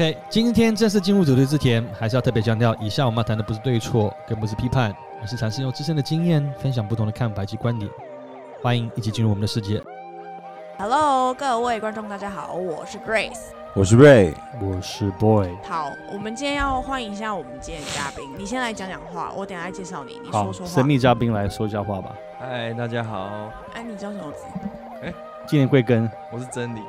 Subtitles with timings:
[0.00, 7.90] OK，今天正式进入主题之前，还是要特别强调，以下我们要谈的不是对错，更不是批判，而是尝试用自身的经验分享不同的看法及观点。
[8.62, 9.78] 欢迎一起进入我们的世界。
[10.78, 13.50] Hello，各位观众，大家好，我是 Grace。
[13.74, 15.50] 我是 Ray，我是 Boy。
[15.68, 20.86] 好，我们今天要欢迎一下我们今天的嘉宾，你先来讲讲话，我等下介绍你，你说，说话神。
[20.86, 22.16] 秘嘉宾来说一下话吧。
[22.38, 24.44] 嗨，大家好，哎，你叫什么字？
[25.50, 26.08] 今年贵庚？
[26.30, 26.80] 我是真理。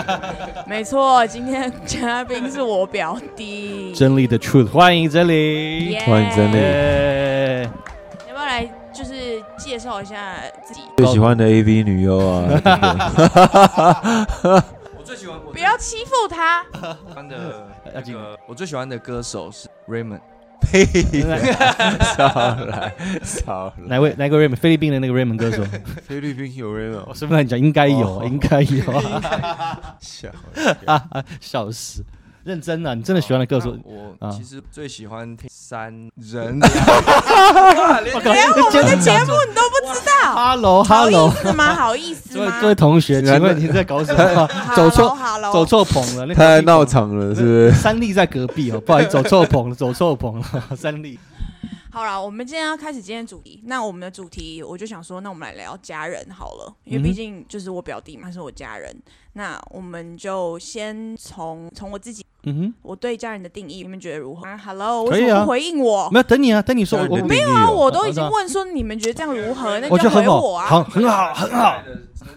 [0.66, 3.92] 没错，今天嘉宾是我表弟。
[3.94, 5.88] 真理的 Truth，欢迎真理。
[5.90, 7.68] 耶欢迎真理
[8.26, 10.80] 要不要来就是介绍一下自己？
[10.96, 12.48] 最喜欢的 AV 女优啊，
[14.96, 16.64] 我最喜欢我不要欺负他。
[16.72, 20.20] 最喜欢的那个，我最喜欢的歌手是 Raymond。
[20.70, 20.84] 呸！
[22.16, 22.92] 少来
[23.22, 24.56] 少来， 哪位哪个 Raymond？
[24.56, 25.64] 菲律宾的那个 Raymond 歌手？
[26.06, 28.84] 菲律宾有 Ramon 我是不是你讲应该有，哦应该有，
[30.00, 30.28] 笑，
[31.40, 32.04] 笑死！
[32.42, 33.76] 认真啊，你真的喜欢的歌手？
[33.84, 36.58] 我其实最喜欢听三人。
[36.58, 41.74] 我靠，我们的节目你都不知道，Hello 好 Hello，意思吗？
[41.74, 42.58] 好意思各位吗？
[42.60, 44.48] 各位同学，请问你在搞什么？
[44.76, 47.08] 走错 Hello，走错棚了，那太闹场。
[47.10, 47.72] 场了，是不是？
[47.72, 50.44] 三立在隔壁哦，不好意思，走错棚了，走错棚了，
[50.76, 51.18] 三立。
[51.92, 53.60] 好了，我们今天要开始今天主题。
[53.64, 58.94] 那我们的主题，我就想说，那我们来聊家人好了，因为毕竟就是我表弟嘛，是我家人。
[59.32, 66.08] 那我们就先从从我自己嗯哼我对家人的定义，你们觉得如何、啊、？Hello，可以啊为什么不回应我，？
[66.10, 70.66] 没有等你啊，等你说，我我没有啊，我我都已经问说你们觉得这样如何，那就回我啊。
[70.66, 71.82] 好，很好，很好。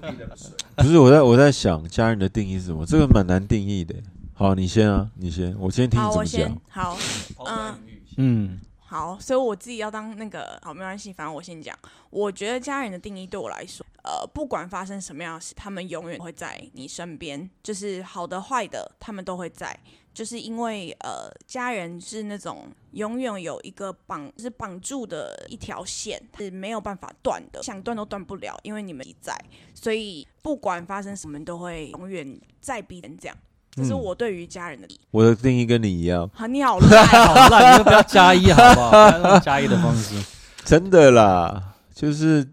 [0.78, 2.84] 不是我在我在想家人的定义是什么？
[2.86, 3.94] 这个蛮难定义的。
[4.34, 6.62] 好，你先啊，你先，我先听好，我你怎么讲先。
[6.70, 6.98] 好，
[7.46, 7.76] 嗯。
[8.18, 8.60] 嗯，
[8.94, 11.76] 好，所以我自己要当那个好，没关系，反正我先讲。
[12.12, 19.76] 我觉得家人的定义对我来说，呃，不管发生什么样的事，他们永远会在你身边，就是好的坏的，他们都会在。
[20.14, 29.36] 就是因为呃，家人是那种永远有一个绑，就是绑住的一条线，是没有办法断的，想断都断不了，因为你们一在。
[29.74, 33.36] 所以不管发生什么，都会永远在彼此这样。
[33.76, 35.00] 这是嗯我对于家人的理。
[35.12, 38.92] 我的定义跟你一样，好，你好烂哦，好烂，你就不要 加一好不好？
[38.92, 40.16] 不要用加一的方式。
[40.64, 42.48] 真的啦，就是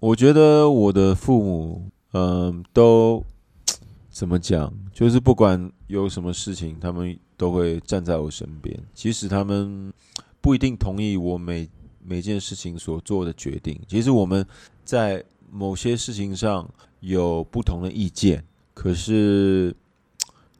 [0.00, 3.24] 我觉得我的父母，嗯、都
[4.10, 8.78] 怎么讲，就是不管有什么事情，他们都会站在我身边。
[8.92, 9.92] 即使他们
[10.40, 11.68] 不一定同意我每
[12.02, 14.46] 每件事情所做的决定，其实我们
[14.84, 16.68] 在某些事情上
[17.00, 18.44] 有不同的意见，
[18.74, 19.74] 可是，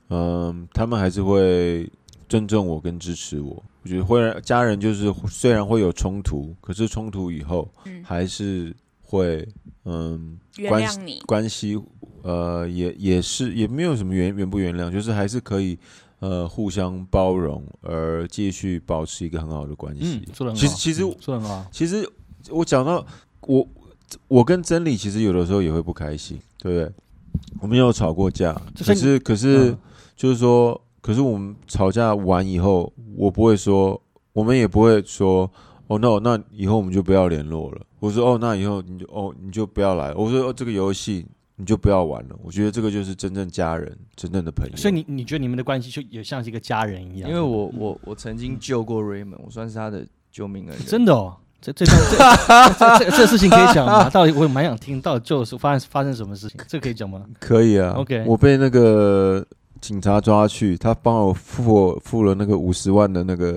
[0.08, 1.90] 嗯、他们还是会
[2.28, 3.62] 尊重我跟支持我。
[3.82, 9.46] 我觉得会让家人就是虽然会有冲突，可是冲突以后嗯，还是会
[9.84, 11.20] 嗯原关谅你。
[11.26, 11.80] 关系
[12.22, 15.78] 呃也也是也没有什么原原不原谅，就是还是可以
[16.18, 20.66] 呃互相包容，而继续保持一个很好的关系嗯。，说的很好。
[20.66, 21.66] 其实其实嗯说的很好。
[21.70, 22.10] 其实
[22.50, 23.06] 我讲到
[23.42, 23.68] 我
[24.26, 26.92] 我跟真理其实有的时候也会不开心，对不对？
[27.60, 29.78] 我们有吵过架，就是可是可是、嗯
[30.16, 34.00] 就是说，可是我们吵架完以后，我不会说，
[34.32, 35.50] 我们也不会说，
[35.86, 37.80] 哦，那那以后我们就不要联络了。
[38.00, 40.16] 我说，哦，那以后你就哦你就不要来了。
[40.16, 42.36] 我说，哦，这个游戏你就不要玩了。
[42.42, 44.76] 我觉得这个就是真正家人，真正的朋友。
[44.76, 47.28] 所以你你觉得你们的关系就也像是一个家人一样？
[47.28, 50.86] 因为我我我曾经救过 Raymond，我算是他的救命恩人。
[50.86, 54.08] 真的哦，这这段这这这这事情可以讲吗？
[54.10, 56.60] 到底我蛮想听，到底就是发生发生什么事情？
[56.68, 57.24] 这可以讲吗？
[57.40, 59.44] 可以啊 OK 我被那个
[59.80, 63.52] 警察抓去，他帮我付我付了那个五十万的那个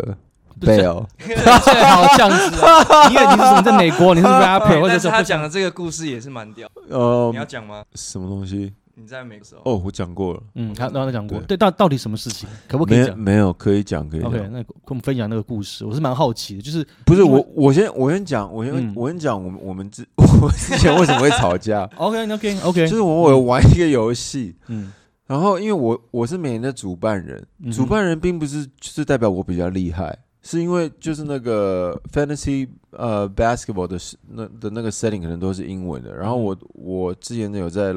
[0.60, 1.06] 不是 bail。
[1.26, 1.36] 最
[1.84, 3.08] 好这样子啊！
[3.08, 4.14] 你以为你是什么在美国？
[4.14, 6.70] 你是 rapper 或者是但是他讲的这个故事也是蛮屌。
[6.90, 7.84] 呃你，要讲吗？
[7.96, 8.74] 什么东西？
[9.02, 10.42] 你在美国时候，哦，我讲过了。
[10.56, 12.50] 嗯，他刚才讲过，对对，到到底什么事情？
[12.68, 14.30] 可不可以没讲没有可以讲可以讲。
[14.30, 20.06] ？OK，那跟我们分享那个故事，我是蛮好奇的，就是不是我，我先我先讲，我先、嗯我先讲，我们 我们之
[20.42, 24.92] 我之前为什么会吵架， OK OK OK，就是我有玩一个游戏，嗯
[25.30, 37.94] 然后因为我我是每年的主办人，嗯主办人并不是就是代表我比较厉害，是因为就是那个 fantasy 呃 basketball 的那的那个 setting 可能都是英文的，然后我我之前有在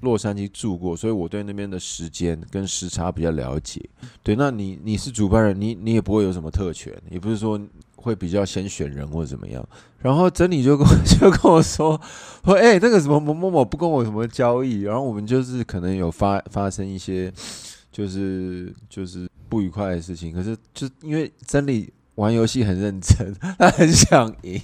[0.00, 3.80] 洛杉矶住过，所以我对那边的时间跟时差比较了解。
[4.24, 7.60] 对，那你你是主办人，你你也不会有什么特权，也不是说
[8.02, 9.66] 会比较先选人或者怎么样。
[9.98, 11.98] 然后真理就跟我 就跟我说
[12.44, 17.32] 说，哎、那个什么某某某不跟我什么交易，然后我们就是可能有发发生一些
[17.92, 24.60] 就是就是不愉快的事情，可是就因为真理玩游戏很认真， 他很想赢，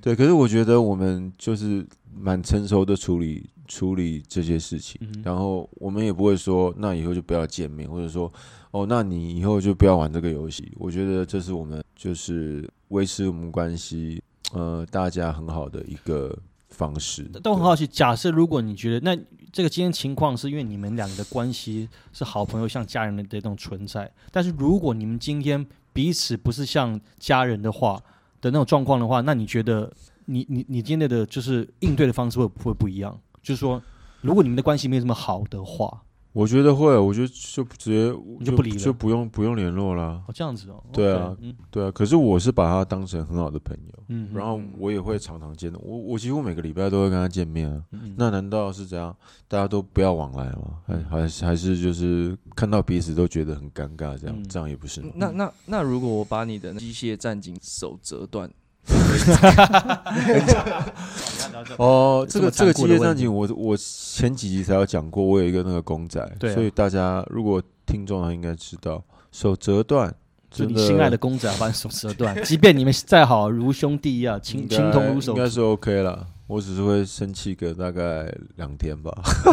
[0.00, 1.84] 对，可是我觉得我们就是
[2.14, 8.30] 蛮成熟的处理处理这些事情，嗯然后我们也不会说那以后就不要见面，或者说
[8.70, 10.70] 哦，那你以后就不要玩这个游戏。
[10.76, 14.22] 我觉得这是我们就是维持我们关系
[14.52, 16.38] 呃大家很好的一个
[16.68, 17.22] 方式。
[17.22, 17.86] 对都很好奇。
[17.86, 19.18] 假设如果你觉得那
[19.50, 27.98] 这个今天情况是因为你们两个的关系是好朋友，像家人的这种存在，但是如果你们今天彼此不是像家人的话
[28.42, 29.90] 的那种状况的话，那你觉得
[30.26, 33.18] 你你你今天的就是应对的方式会不会不一样？
[33.42, 33.82] 就是说，
[34.20, 36.02] 如果你们的关系没有这么好的话，
[36.32, 40.22] 我觉得会，我觉得就直接你就不理了就不用不用联络啦。
[40.26, 47.82] 哦，这样子哦，对啊 OK，嗯对啊，可是我是把他当成很好的朋友，嗯，然后我也会常常见的，我我几乎每个礼拜都会跟他见面啊。
[47.90, 49.14] 嗯那难道是这样？
[49.46, 50.78] 大家都不要往来吗？
[50.86, 55.02] 还还是还是就是看到彼此都觉得很尴尬，这样、嗯这样也不是。
[55.14, 58.50] 那那那如果我把你的机械战警手折断，
[61.78, 70.12] 哦，这个这个机械战警，我我前几集才有讲过，我有一个那个公仔，对啊所以大家如果听众还应该知道，手折断，
[70.50, 76.26] 真就你心爱的公仔把你手折断，即便你们再好如兄弟一样，情应该情同如手足，应该是 OK 了。
[76.48, 79.10] 我只是会生气个大概两天吧。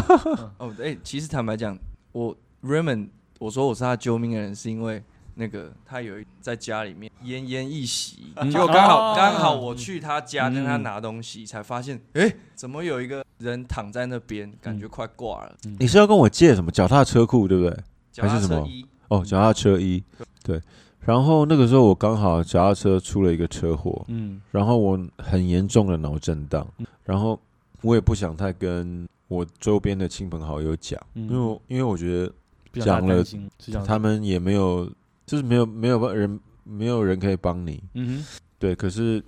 [0.57, 1.77] 哦，哎、其实坦白讲，
[2.11, 3.07] 我 Raymond，
[3.39, 5.01] 我说我是他救命的人，是因为
[5.39, 15.56] 那个他有一在家里面奄奄一息，嗯结果刚好哦刚好我去他家跟他嗯拿东西，才发现，哎、怎么有一个人躺在那边，感嗯觉快挂了。
[15.80, 17.71] 你是要跟我借什么脚踏车库，对不对？
[18.12, 20.03] 脚踏还是什么车衣，哦，脚踏车衣，
[20.44, 20.62] 对。
[21.00, 26.68] 然后那个时候我刚好脚踏车出了一个车祸，嗯然后我很严重的脑震荡，
[27.06, 27.39] 然后
[27.81, 33.24] 我也不想太跟我周边的亲朋好友讲，嗯因为因为我觉得讲了
[33.88, 34.92] 他们也没有，
[35.29, 38.25] 就是没有没有人没有人可以帮你，嗯
[38.57, 38.73] 对。
[38.73, 39.23] 可是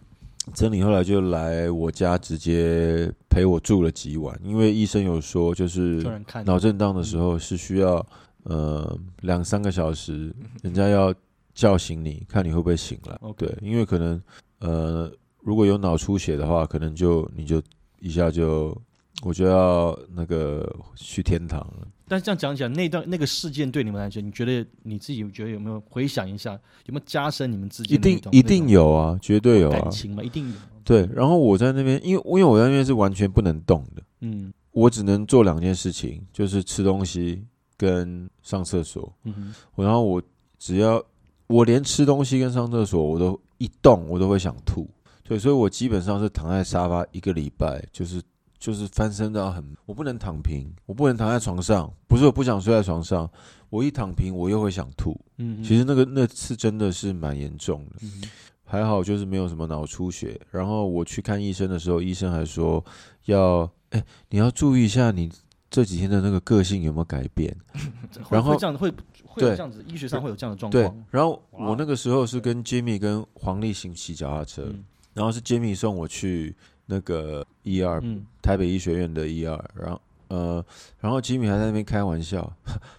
[0.51, 6.03] 真理后来就来我家直接陪我住了几晚，因为医生有说就，是
[6.43, 8.03] 脑震荡的时候是需要
[8.45, 10.33] 呃两三个小时，
[10.63, 11.13] 人家要
[11.53, 13.19] 叫醒你，看你会不会醒来。
[13.37, 14.19] 对，因为可能
[14.57, 15.11] 呃
[15.41, 17.61] 如果有脑出血的话，可能就你就
[17.99, 18.75] 一下就
[19.21, 21.87] 我就要那个去天堂了。
[22.11, 26.51] 但是这样讲起来，那段那个事件对你们来讲，你觉得你自己觉得有没有回想一下，
[26.87, 29.89] 有没有加深你们之一间的那种定一定有啊，绝对有啊感。
[29.89, 30.21] 情嘛？
[30.21, 30.55] 一定有。
[30.83, 37.45] 对，然后我在那边，因为因为我在那边是完全不能动的，嗯我只能做两件事情，就是吃东西
[37.77, 39.13] 跟上厕所。
[39.23, 40.21] 嗯哼我然后我
[40.59, 41.01] 只要
[41.47, 44.85] 我连吃东西跟上厕所，我都一动我都会想吐。
[45.23, 48.21] 对，所以我基本上是躺在沙发一个礼拜，就是
[48.61, 53.27] 就是翻身到很，我不能躺平，我不能躺在床上，不是我不想睡在床上，
[53.71, 55.19] 我一躺平我又会想吐。
[55.37, 57.95] 嗯哼，其实那个那次真的是蛮严重的。
[58.03, 58.21] 嗯
[58.63, 60.39] 还好就是没有什么脑出血。
[60.49, 62.81] 然后我去看医生的时候，医生还说
[63.25, 65.29] 要，哎、你要注意一下你
[65.69, 67.53] 这几天的那个个性有没有改变。
[68.31, 68.89] 然后会这样会
[69.25, 76.55] 会这样子，医学上会有这样的状况对况。，然后我那个时候是跟 Jimmy 跟黄立行骑脚踏车，嗯然后是 Jimmy 送我去
[76.91, 79.99] 那个 ER、嗯，台北医学院的 ER，然后。
[80.27, 80.63] 呃，
[81.01, 82.49] 然后 Jimmy 还在那边开玩笑，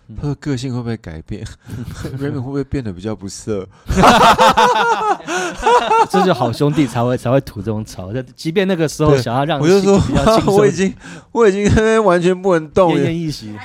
[0.08, 1.42] 嗯他的个性会不会改变？
[2.20, 3.66] Raymond 会不会变得比较不色？
[6.10, 8.12] 这就好兄弟才会才会吐这种槽。
[8.12, 9.98] 就即便那个时候对想要让我就说
[10.54, 10.94] 我已经
[11.32, 13.56] 我已经那边完全不能动，奄奄一息。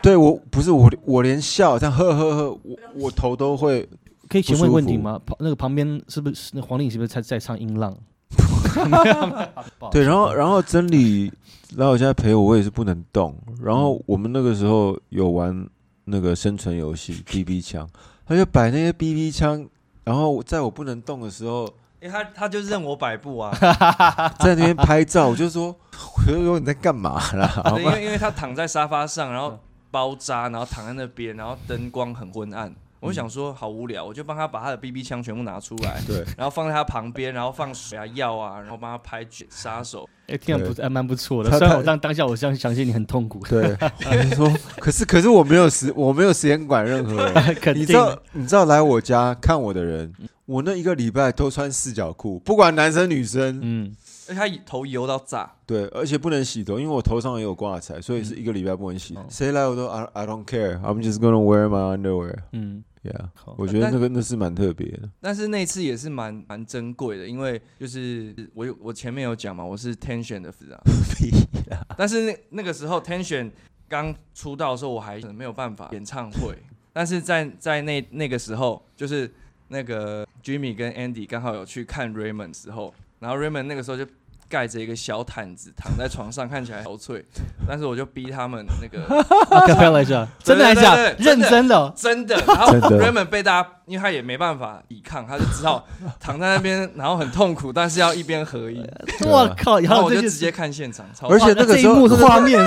[0.00, 3.88] 对我不是我，我连笑这样呵呵呵，我我头都会。
[4.28, 5.20] 可以请问问题吗？
[5.26, 7.96] 旁那个旁边是不是那黄丽是不是在在唱音浪？
[9.90, 11.32] 对，然后然后真理
[11.76, 13.34] 来我家陪我，我也是不能动。
[13.62, 13.76] 然嗯。
[13.76, 15.66] 后我们那个时候有玩
[16.04, 17.88] 那个生存游戏 BB 枪，
[18.26, 19.66] 他就摆那些 BB 枪，
[20.04, 21.68] 然后在我不能动的时候，
[22.00, 23.50] 哎、他他就任我摆布啊，
[24.40, 25.74] 在那边拍照，我就说，
[26.16, 27.62] 我就说你在干嘛啦？
[27.74, 29.58] 对因为因为他躺在沙发上，然后
[29.90, 40.08] 包扎，然后躺在那边，然后灯光很昏暗，我就想说好无聊，我就帮他把他的 BB 枪全部拿出来，对，然后放在他旁边，然后放水啊药啊，然后帮他拍杀手。
[40.26, 41.50] 哎，听着不还蛮不错的。
[41.56, 47.34] 虽然我当当下我相相信你很痛苦，对， 我就说，可是可是我没有时我没有时间管任何人。
[47.60, 50.12] 肯定你知道你知道来我家看我的人，
[50.44, 53.94] 我那一个礼拜都穿四角裤，不管男生女生，嗯，
[54.28, 59.14] 而且他头油到炸，对，而且不能洗头，因为我头上也有挂彩，所以是一个礼拜不能洗。
[59.16, 59.24] 哦。
[59.30, 62.36] 谁来我都 I I don't care，I'm just gonna wear my underwear。
[62.52, 65.08] 嗯，Yeah，我觉得那个那是蛮特别的。
[65.20, 73.50] 但是那次也是蛮蛮珍贵的，因为就是我有我前面有讲嘛，我是 Tension 的粉丝啊， 但是那那个时候 Tension
[73.88, 76.54] 刚出道的时候，我还没有办法演唱会，
[76.92, 79.30] 但是在在那那个时候，就是
[79.68, 84.04] 那个 Jimmy 跟 Andy 刚好有去看 Raymond 的时候，然后 Raymond 那个时候就
[84.48, 87.22] 盖着一个小毯子躺在床上，看起来憔悴，
[87.68, 89.04] 但是我就逼他们那个
[89.54, 91.14] 啊，开开玩笑，真的还是假的？
[91.14, 95.86] 对对对认真的哦，真的，然后真的 Raymond 被大家，因为他也没办法抵抗，他就只好
[96.18, 98.82] 躺在那边，然后很痛苦，但是要一边合影，
[99.28, 99.80] 我靠！
[99.80, 102.58] 然然后后我就直接看现场，超而且那个时候画面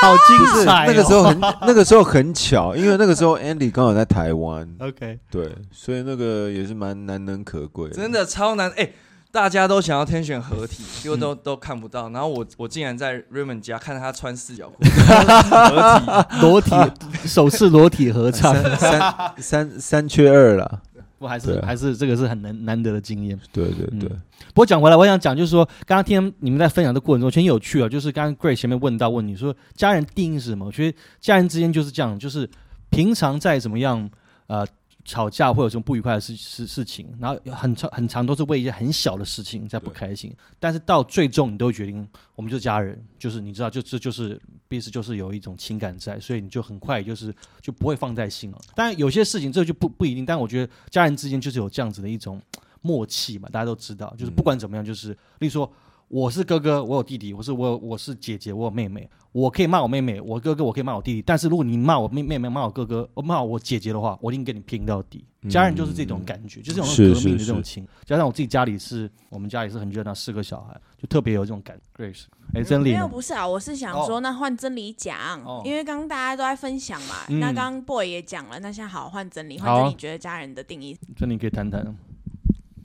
[0.00, 7.90] 好不是精彩哦，那个时候很那个时候很巧，因为那个时候 Andy 刚好在台湾，OK，对，所以那个也是蛮难能可贵。
[7.90, 8.90] 真的超难哎。
[9.32, 12.10] 大家都想要天选合体， 结果都、都看不到。
[12.10, 16.70] 然后我我竟然在 Raymond 家看到他穿四角裤合体，裸体
[17.28, 20.82] 首次裸体合唱，三三三三缺二了。
[21.18, 23.38] 不还是还是这个是很难难得的经验。
[23.52, 27.86] 对对对，不过讲回来，我想讲就是说，刚刚听你们在分享的过程中，其实有趣啊。
[27.86, 30.64] 就是刚刚 Grace 前面问到问你说，家人定义是什么？
[30.64, 32.48] 我觉得家人之间就是这样，就是
[32.88, 34.08] 平常再怎么样
[34.46, 34.66] 呃
[35.04, 48.58] 吵架会有什么不愉快的事事事情，然后很长很长都是为一些很小的事情在不开心，但是到最终你都会决定，我们就是家人，就是你知道，就这就是彼此就是有一种情感在，所以你就很快就是就不会放在心了。
[48.74, 52.40] 当然有些事情这就不不一定，但我觉得家人之间就是有这样子的一种
[52.82, 55.70] 默契嘛，大家都知道，就是不管怎么样，就是例如说。
[56.12, 59.08] 我是哥哥，我有弟弟；我是我我是姐姐，我有妹妹。
[59.32, 61.22] 我可以骂我妹妹，我哥哥我可以骂我弟弟。
[61.22, 65.24] 但是如果你骂我妹妹妹骂我哥哥，我骂我姐姐的话，我一定跟你拼到底。
[65.48, 67.86] 家人就是这种感觉，就是这种是革命的是是这种情。
[68.04, 71.78] 加上我自己家里是我们家也是很热闹，四个小孩，就特别有这种感。
[71.96, 81.82] Grace，哎，真理没有，不是啊，我是想说，那换真理讲，哦因为刚刚大家都在分享嘛，嗯那刚刚 boy 也讲了，那现在好换真理，换真理觉得家人的定义，真理可以谈谈，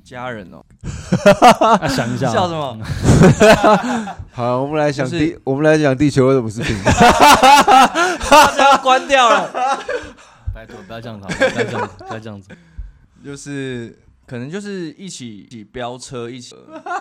[0.05, 0.63] 家人哦，
[1.81, 2.77] 啊、想一下、笑什么？
[4.31, 6.91] 好，我们来想就是地，我们来讲地球为什么是平的。
[6.91, 9.49] 大家要关掉了。
[10.53, 12.49] 拜托，不要这样子，不要这样子，不要这样子。
[13.23, 13.97] 就是
[14.27, 16.55] 可能就是一起一起飙车，一起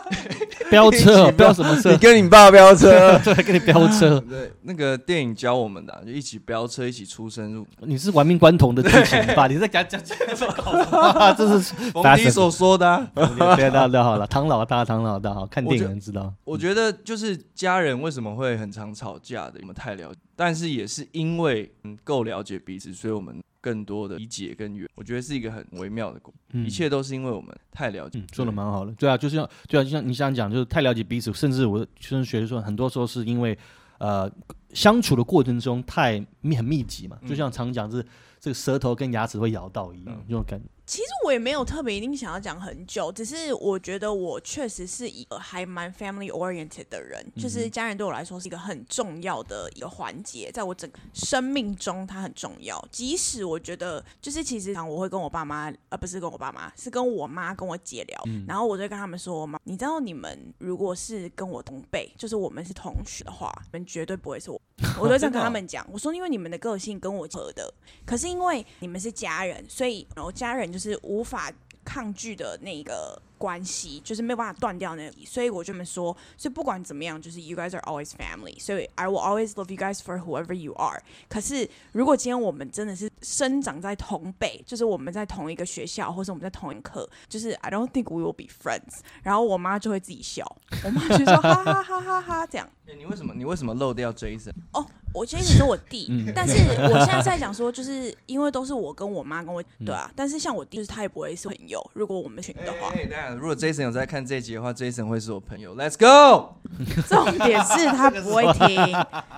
[0.71, 1.97] 飙车，飙什么车你？
[1.97, 7.67] 跟你爸飙车， 对，跟你飙车， 对那个电影教我们的啊、就一起飙车，一起出生入。
[7.81, 9.47] 你是玩命关头的剧情吧？
[9.47, 11.35] 你在给他讲讲什么？
[11.37, 16.33] 这是冯迪所说的啊、对，大家好了，唐老大，唐老大，好看电影知道。
[16.45, 26.61] 我觉得就是家人为什么会很常吵架的，我们太了解，但是也是因为嗯够了解彼此，所以我们更多的理解跟远，我觉得是一个很微妙的过程。
[26.61, 28.93] 嗯一切都是因为我们太了解嗯，，说的蛮好的。
[28.93, 33.57] 对啊，就是像对啊，就像你想讲，就是太了解彼此，甚至我学生学的说，很多时候是因为
[33.97, 34.31] 呃
[34.75, 38.05] 相处的过程中太密很密集嘛，嗯就像常讲是
[38.39, 40.67] 这个舌头跟牙齿会咬到一样，嗯这种感觉。
[40.87, 52.83] 其实我也没有特别一定想要讲很久，只是我觉得我确实是一个还蛮 family oriented 的人，就是家人对我来说是一个很重要的一个环节，在我整个生命中它很重要。
[52.91, 64.61] 即使我觉得，就是其实我会跟我爸妈，呃，不是跟我爸妈，是跟我妈跟我姐聊，然后我就跟他们说，妈，你知道你们如果是跟我同辈，就是我们是同学的话，你们绝对不会是我。
[64.99, 67.73] 我都这样跟他们讲，我说因为你们的个性跟我合的，
[68.05, 71.53] 可是因为你们是家人，所以然后家人就是无法
[71.85, 81.03] 抗拒的那个关系，就是没有办法断掉那里，所以我这么说，所以不管怎么样，就是 you guys are always family，所以 I will always love you guys for whoever you are。
[81.29, 89.01] 可是如果今天我们真的是生长在同辈，就是我们在同一个学校，或是我们在同一课，就是 I don't think we will be friends。
[89.23, 90.45] 然后我妈就会自己笑，
[90.85, 92.69] 我妈就说 哈哈哈哈哈这样。
[92.87, 94.53] 欸你为什么你为什么漏掉 Jason？
[94.73, 96.55] 哦，我其实是我弟，嗯但是
[96.93, 102.93] 我现在在讲说，就是因为都是我跟我妈跟我对啊，但是像我弟，就是他也不会是朋友，如果我们群的话，
[103.37, 105.77] 如果 Jason 有在看这一集的话，Jason 会是我朋友。
[105.77, 106.57] Let's go。
[107.09, 108.93] 重点是 他不会听，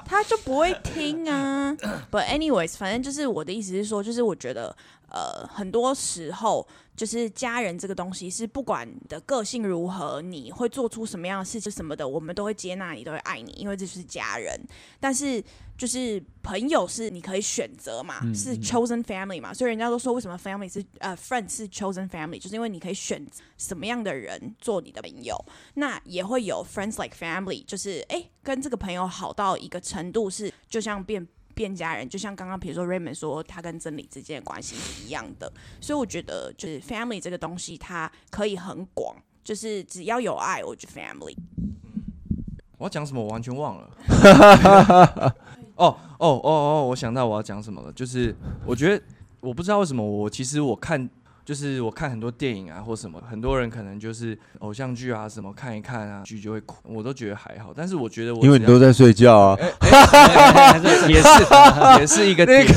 [0.06, 1.76] 他就不会听啊。
[2.11, 4.75] But anyways，反正就是我的意思是说，就是我觉得
[5.11, 14.58] 呃，很多时候就是家人这个东西是不管你的个性如何，你会做出什么样的事情什么的，我们都会接纳你，都会爱你，因为这就是家人。
[14.98, 15.42] 但是
[15.76, 23.24] 就是朋友是你可以选择嘛，嗯是 chosen family 嘛，所以人家都说为什么 family 是呃 friend 是 chosen family，就是因为你可以选
[23.58, 25.36] 什么样的人做你的朋友。
[25.74, 31.26] 那也会有 friends like family，就是哎、诶跟这个朋友好到一个程度是，就像变
[31.56, 41.34] 变家人，就像刚刚比如说 Raymond 说他跟真理之间的关系是一样的，所以我觉得就是 family 这个东西它可以很广，就是只要有爱，我就 family。
[42.76, 43.22] 我要讲什么？
[43.22, 43.90] 我完全忘了。
[45.76, 46.86] 哦哦哦哦！
[46.88, 48.36] 我想到我要讲什么了，就是
[48.66, 49.02] 我觉得
[49.40, 51.08] 我不知道为什么我其实我看
[51.46, 57.72] 就是我看很多电影啊或什么，很多人可能就是偶像剧啊什么看一看啊剧就会哭，我都觉得还好。
[57.72, 59.56] 但是我觉得我因为你都在睡觉啊。
[61.06, 62.74] 也是也是一个那个。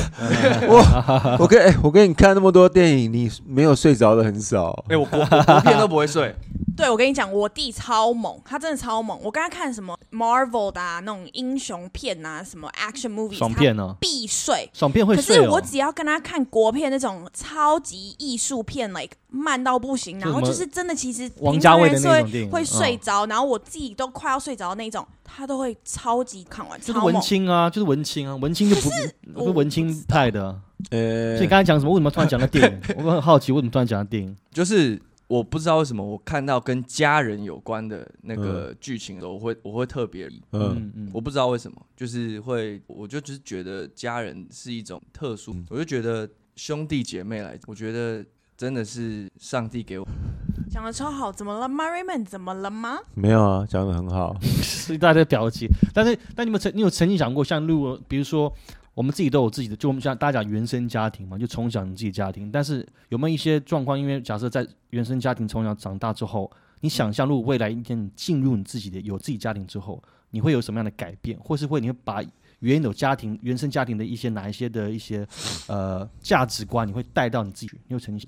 [0.67, 4.85] 我我跟哎、我跟你看那么多电影，你没有睡着的很少。
[4.87, 6.35] 哎、我国我国片都不会睡，
[6.79, 9.19] 对，我跟你讲，我弟超猛，他真的超猛。
[9.21, 13.93] 我跟他看什么 Marvel 的、啊、那种英雄片啊，什么 action movies，他爽片呢？
[13.99, 14.69] 必睡。
[14.73, 15.43] 爽片会可睡哦。
[15.43, 27.19] 是我只要跟他看国片那种超级艺术片，like 慢到不行，然后就是真的其实王家卫的平常人是会那种电影会睡嗯着，然后我自己都快要睡着那种，他都会超级看完，就是文。
[27.19, 28.89] 青啊，就是文青啊，文青就不
[29.35, 30.55] 我是文青派的啊。
[30.91, 31.91] 呃所以你刚才讲什么？
[31.91, 32.95] 为什么突然讲到电影？
[33.03, 34.33] 我很好奇，为什么突然讲到电影？
[34.53, 40.27] 就是我不知道为什么我看到跟家人有关的那个剧情的时候，我会我会特别。
[40.53, 48.25] 嗯，我不知道为什么，就是会，我就只是觉得家人是一种特殊，嗯我就觉得兄弟姐妹来，我觉得
[48.57, 50.07] 真的是上帝给我。
[50.67, 52.97] 讲的超好，怎么了吗？Raymond 怎么了吗？
[53.13, 54.35] 没有啊，讲的很好。
[54.41, 55.67] 是大家的表情。
[55.93, 58.51] 但是，但你们曾你有曾经想过，像如果比如说
[58.93, 62.51] 我们自己都有自己的，就我们像大家讲原生家庭嘛，就从小你自己家庭。
[62.51, 63.97] 但是有没有一些状况？
[63.97, 72.21] 因为假设在原生家庭从小长大之后，你想象如果未来一天你进入你自己的有自己家庭之后，你会有什么样的改变，或是会你会把
[72.59, 75.25] 原有家庭原生家庭的一些哪一些的一些
[75.67, 77.71] 呃价值观，你会带到你自己？
[77.87, 78.27] 你有曾经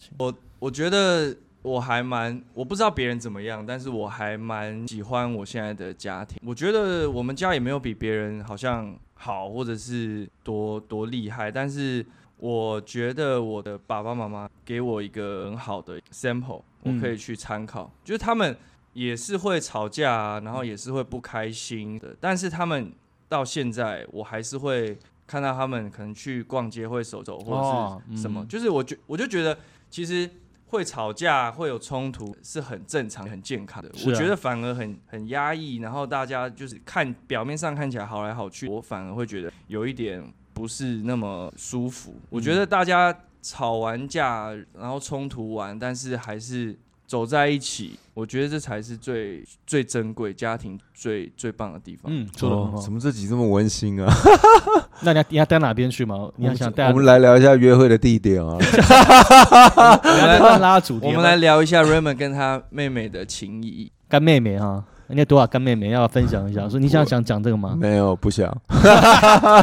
[0.59, 6.39] 我觉得我还蛮，我不知道别人怎么样，但是我还蛮喜欢我现在的家庭。
[6.45, 12.03] 我觉得我们家也没有比别人好像好，或者是多多厉害，但是
[12.37, 17.91] 我觉得我的爸爸妈妈给我一个很好的 sample，我可以去参考。
[18.03, 18.57] 就是他们
[18.93, 22.91] 也是会吵架、啊，然后也是会不开心的，但是他们
[23.29, 24.97] 到现在，我还是会
[25.27, 29.57] 看到他们可能去逛街会手肘，或哦者是什么，嗯就是我觉我就觉得
[29.89, 30.29] 其实。
[30.71, 33.89] 会吵架、会有冲突是很正常、很健康的。
[33.89, 40.23] 啊我觉得反而很很压抑，然后大家就是看表面上看起来好来好去，我反而会觉得有一点
[40.53, 42.15] 不是那么舒服。
[42.29, 46.79] 我觉得大家吵完架，然后冲突完，但是还是
[47.11, 52.09] 走在一起，我觉得这才是最最珍贵、家庭最最棒的地方。
[52.09, 52.89] 嗯说的很哦，好怎。
[52.89, 54.09] 么这集这么温馨啊？
[55.03, 56.29] 那你要你要带哪边去吗？
[56.37, 58.55] 你要想带我们来聊一下约会的地点啊。
[58.55, 61.05] 我们来拉主题？
[61.05, 63.91] 我们来聊一下 Raymond 跟他妹妹的情谊。
[64.07, 65.89] 干妹妹哈，你有多少干妹妹？
[65.89, 66.67] 要分享一下？
[66.69, 67.75] 说你想想讲这个吗？
[67.77, 68.49] 没有，不想。
[68.69, 68.81] 你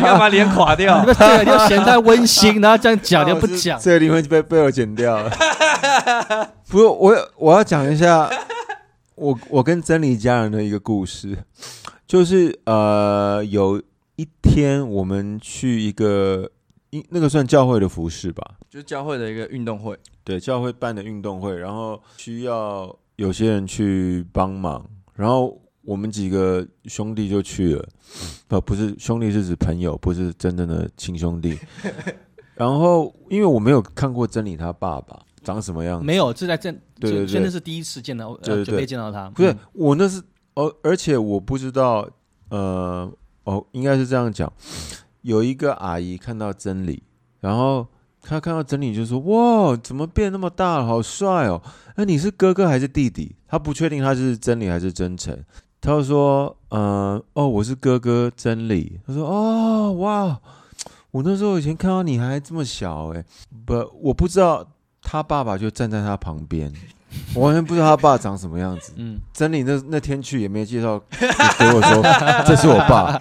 [0.05, 1.07] 干嘛脸垮掉你？
[1.07, 5.31] 们这个你要嫌太温馨，然后这样讲你又不讲，这个灵魂就被被我剪掉了。
[6.69, 8.31] 不是我，我要讲一下
[9.15, 11.37] 我我跟真理家人的一个故事，
[12.07, 13.83] 就是呃，有
[14.17, 16.51] 一天我们去一个
[16.91, 24.85] 一那个算教会的服饰吧，就是教会的一个运动会，对，教会办的运动会，然后需要有些人去帮忙，
[25.19, 27.89] 然后我们几个兄弟就去了，
[28.47, 31.59] 呃，不是兄弟是指朋友，不是真正的亲兄弟。
[32.55, 35.99] 然后因为我没有看过真理他爸爸长什么样。
[35.99, 37.27] 子，没有，这在真对对对。
[37.27, 38.59] 真的是第一次见到，对对对。
[38.59, 39.59] 呃准备见到他，不是嗯。
[39.73, 40.23] 我那是
[40.55, 42.09] 哦，而且我不知道，
[42.51, 44.53] 呃，哦，应该是这样讲，
[45.23, 47.03] 有一个阿姨看到真理，
[47.41, 47.85] 然后
[48.29, 51.61] 她看到真理就说：“哇，怎么变那么大了，好帅哦！
[51.97, 55.35] 那你是哥哥还是弟弟？”他不确定他是真理还是真诚，
[55.81, 60.39] 他就说：“呃，哦，我是哥哥真理。”他说：“哦，哇，
[61.11, 63.25] 我那时候以前看到你还这么小，哎，
[63.65, 64.63] 不，我不知道
[65.01, 66.71] 他爸爸就站在他旁边。”
[67.35, 72.03] 我完全不知道他爸长什么样子，嗯，真理那那天去也没介绍给我说
[72.47, 73.19] 这是我爸，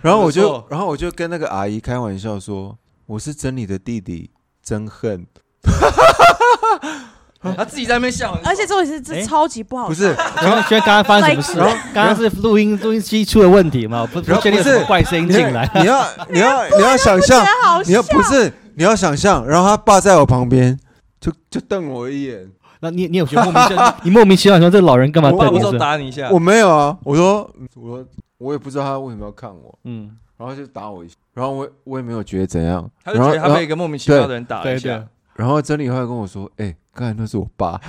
[0.00, 4.30] 然后我就然后我就跟那个阿姨开玩笑说我是真理的弟弟，
[4.62, 5.26] 真恨
[7.56, 11.76] 他自己在那边笑，而且重点是这哎超级不好笑，不是，然后觉得刚刚发生什么事？
[11.94, 14.04] 刚刚是录音录音机出了问题嘛？
[14.12, 15.70] 不不然后确定有不是怪声音进来。
[15.76, 17.44] 你要你要你要 想象，
[17.86, 20.76] 你要不是你要想象，然后他爸在我旁边
[21.20, 23.96] 就就瞪我一眼，那你你有觉得莫名其妙？
[24.02, 25.78] 你莫名其妙说这老人干嘛我瞪你是爸不是？
[25.78, 28.04] 打你一下我，没有啊，我说我说
[28.38, 37.80] 我也不知道他为什么要看我，嗯，然后就打我一下，然后我我也没有觉得怎样，他就觉得他被一个莫名其妙的人打了一下。，然后真理后来跟我说，哎，刚才那是我爸。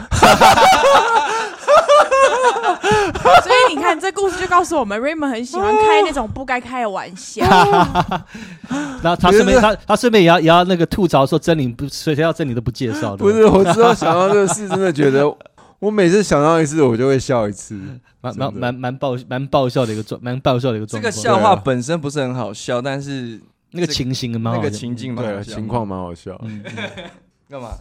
[3.44, 7.46] 所以你看，这故事就告诉我们，Raymond 很喜欢开那种不该开的玩笑。
[9.02, 15.24] 然后他顺便 他他顺便也要也要那个吐槽说真理不谁谁要真理都不介绍的，不是，我知道想到这个事，真的觉得
[15.80, 17.80] 我每次想到一次，我就会笑一次。
[18.22, 21.04] 蛮蛮蛮蛮爆蛮爆笑的一个状蛮爆笑的一个这状况。
[21.04, 23.40] 个笑话本身不是很好笑，但是
[23.72, 25.44] 那个情形蛮好那个情境蛮对。
[25.44, 26.40] 情况蛮好笑。
[26.44, 27.10] 嗯，嗯
[27.50, 27.78] 干嘛？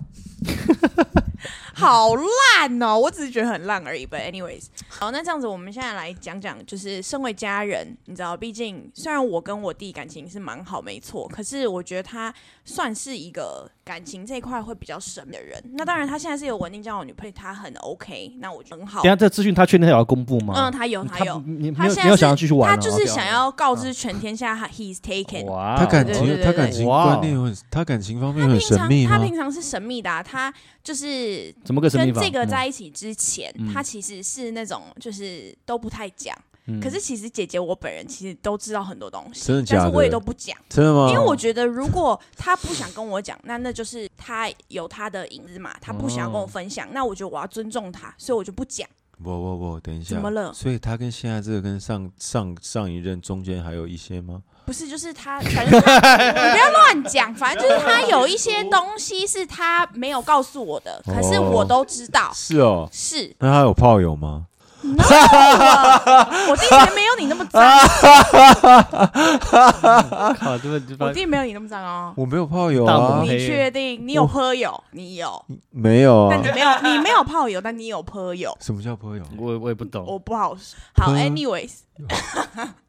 [1.75, 2.99] 好烂哦！
[2.99, 4.07] 我只是觉得很烂而已。
[4.07, 12.33] But anyways，好，那这样子，我们现在来讲讲，就是身为家人，你知道，毕竟虽然我跟我弟感情是蛮好，没错，可是我觉得他
[12.65, 15.63] 算是一个感情这一块会比较深的人。
[15.75, 19.13] 那当然，他现在是有稳定交往女朋友，他很 OK，那我觉得很好等。
[19.13, 20.55] 下这资讯他确定他有要公布吗？
[20.57, 22.75] 嗯，他有，他有，你他现在是没有没有想要继续玩哦？
[22.75, 25.45] 他就是哦想要告知全天下他 he's taken。
[25.45, 29.07] 哇，他感情他感情观念很，他感情方面很他平常神秘？
[29.07, 31.81] 他平常是神秘的、啊，他就是怎么？
[31.81, 36.37] 跟这个嗯在一起之前，嗯他其实是那种就是都不太讲。
[36.69, 41.09] 嗯可是其实姐姐我本人其实都知道很多东西，真的假的但是我也都不讲，真的吗？
[41.11, 48.89] 因为我觉得如果他不想跟我讲，那那就是他有他的隐私嘛，他不想要跟我分享，那我觉得我要尊重他，所以我就不讲。
[49.23, 54.43] 不不不，等一下，怎么了所以他跟现在这个跟上上上一任中间还有一些吗？
[54.67, 62.31] 不是，就是他，反正他 你不要乱讲，反正就是他有一些东西是他没有告诉我的，可是我都知道。
[62.35, 64.47] 是哦，是，那他有炮友吗？
[64.95, 65.03] no，
[66.51, 67.63] 我 弟还没有你那么脏，
[70.37, 72.13] 靠，这个这我弟没有你那么脏哦。
[72.17, 74.07] 我没有炮友啊，你黑确定？
[74.07, 74.83] 你有泼友？
[74.93, 76.47] 你有，没有啊但你。
[76.55, 78.57] 没有，你没有炮友，但你有泼友。
[78.61, 79.23] 什么叫泼友？
[79.39, 80.05] 我我也不懂。
[80.07, 80.77] 我不好说。
[80.97, 81.75] 好，anyways，it's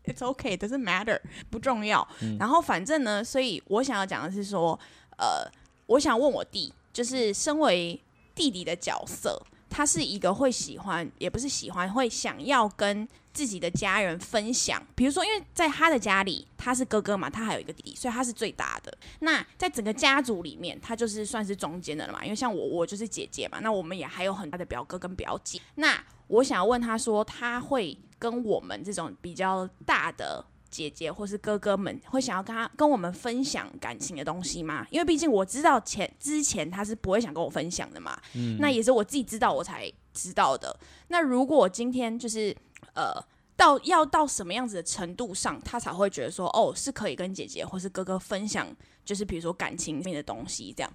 [0.19, 2.05] okay，doesn't matter，不重要。
[2.21, 4.77] 嗯然后反正呢，所以我想要讲的是说，
[5.17, 5.45] 呃，
[5.87, 7.99] 我想问我弟，就是身为
[8.35, 9.41] 弟弟的角色，
[9.77, 14.83] 他是一个会喜欢，也不是喜欢，会想要跟自己的家人分享。
[14.95, 18.97] 比如说，因为在他的家里，他是哥哥嘛，他还有一个弟弟，所以他是最大的。
[19.19, 22.23] 那在整个家族里面，他就是算是中间的了嘛。
[22.23, 25.61] 因为像我，我就是姐姐嘛，那我们也还有很大的表哥跟表姐。
[25.75, 34.85] 那我想要问他说，他会跟我们这种比较大的姐姐或是哥哥们，会想要跟他跟我们分享感情的东西吗？
[34.91, 38.19] 因为毕竟我知道前之前他是不会想跟我分享的嘛，
[38.59, 40.77] 那也是我自己知道我才知道的。
[41.07, 42.55] 那如果我今天就是
[42.93, 43.13] 呃。
[43.57, 48.67] 到要到什么样子的程度上，他才会觉得说，哦，是可以跟姐姐或是哥哥分享，
[49.03, 50.93] 就是比如说感情面的东西，这样。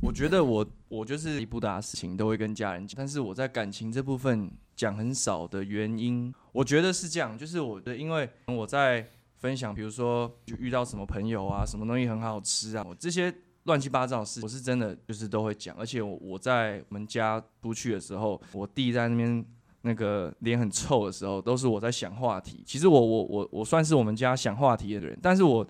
[0.00, 4.48] 我觉得我我就是一不大的事情都会跟家人讲，但是我在感情这部分
[4.80, 13.30] 讲很少的原因，我觉得是这样，就是我的因为我在分享，比如说就遇到什么朋友啊，什么东西很好吃啊，我这些
[13.64, 19.44] 乱七八糟的事，我是真的就是都会讲，而且我我在我们家出去的时候，我弟在那边。
[19.82, 22.62] 那个脸很臭的时候，都是我在想话题。
[22.66, 25.66] 其实我我我我算是我们家想话题的人，但是我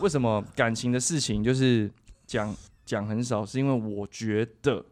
[0.00, 1.88] 为什么感情的事情就是
[2.26, 2.52] 讲
[2.84, 4.84] 讲很少，是因为我觉得，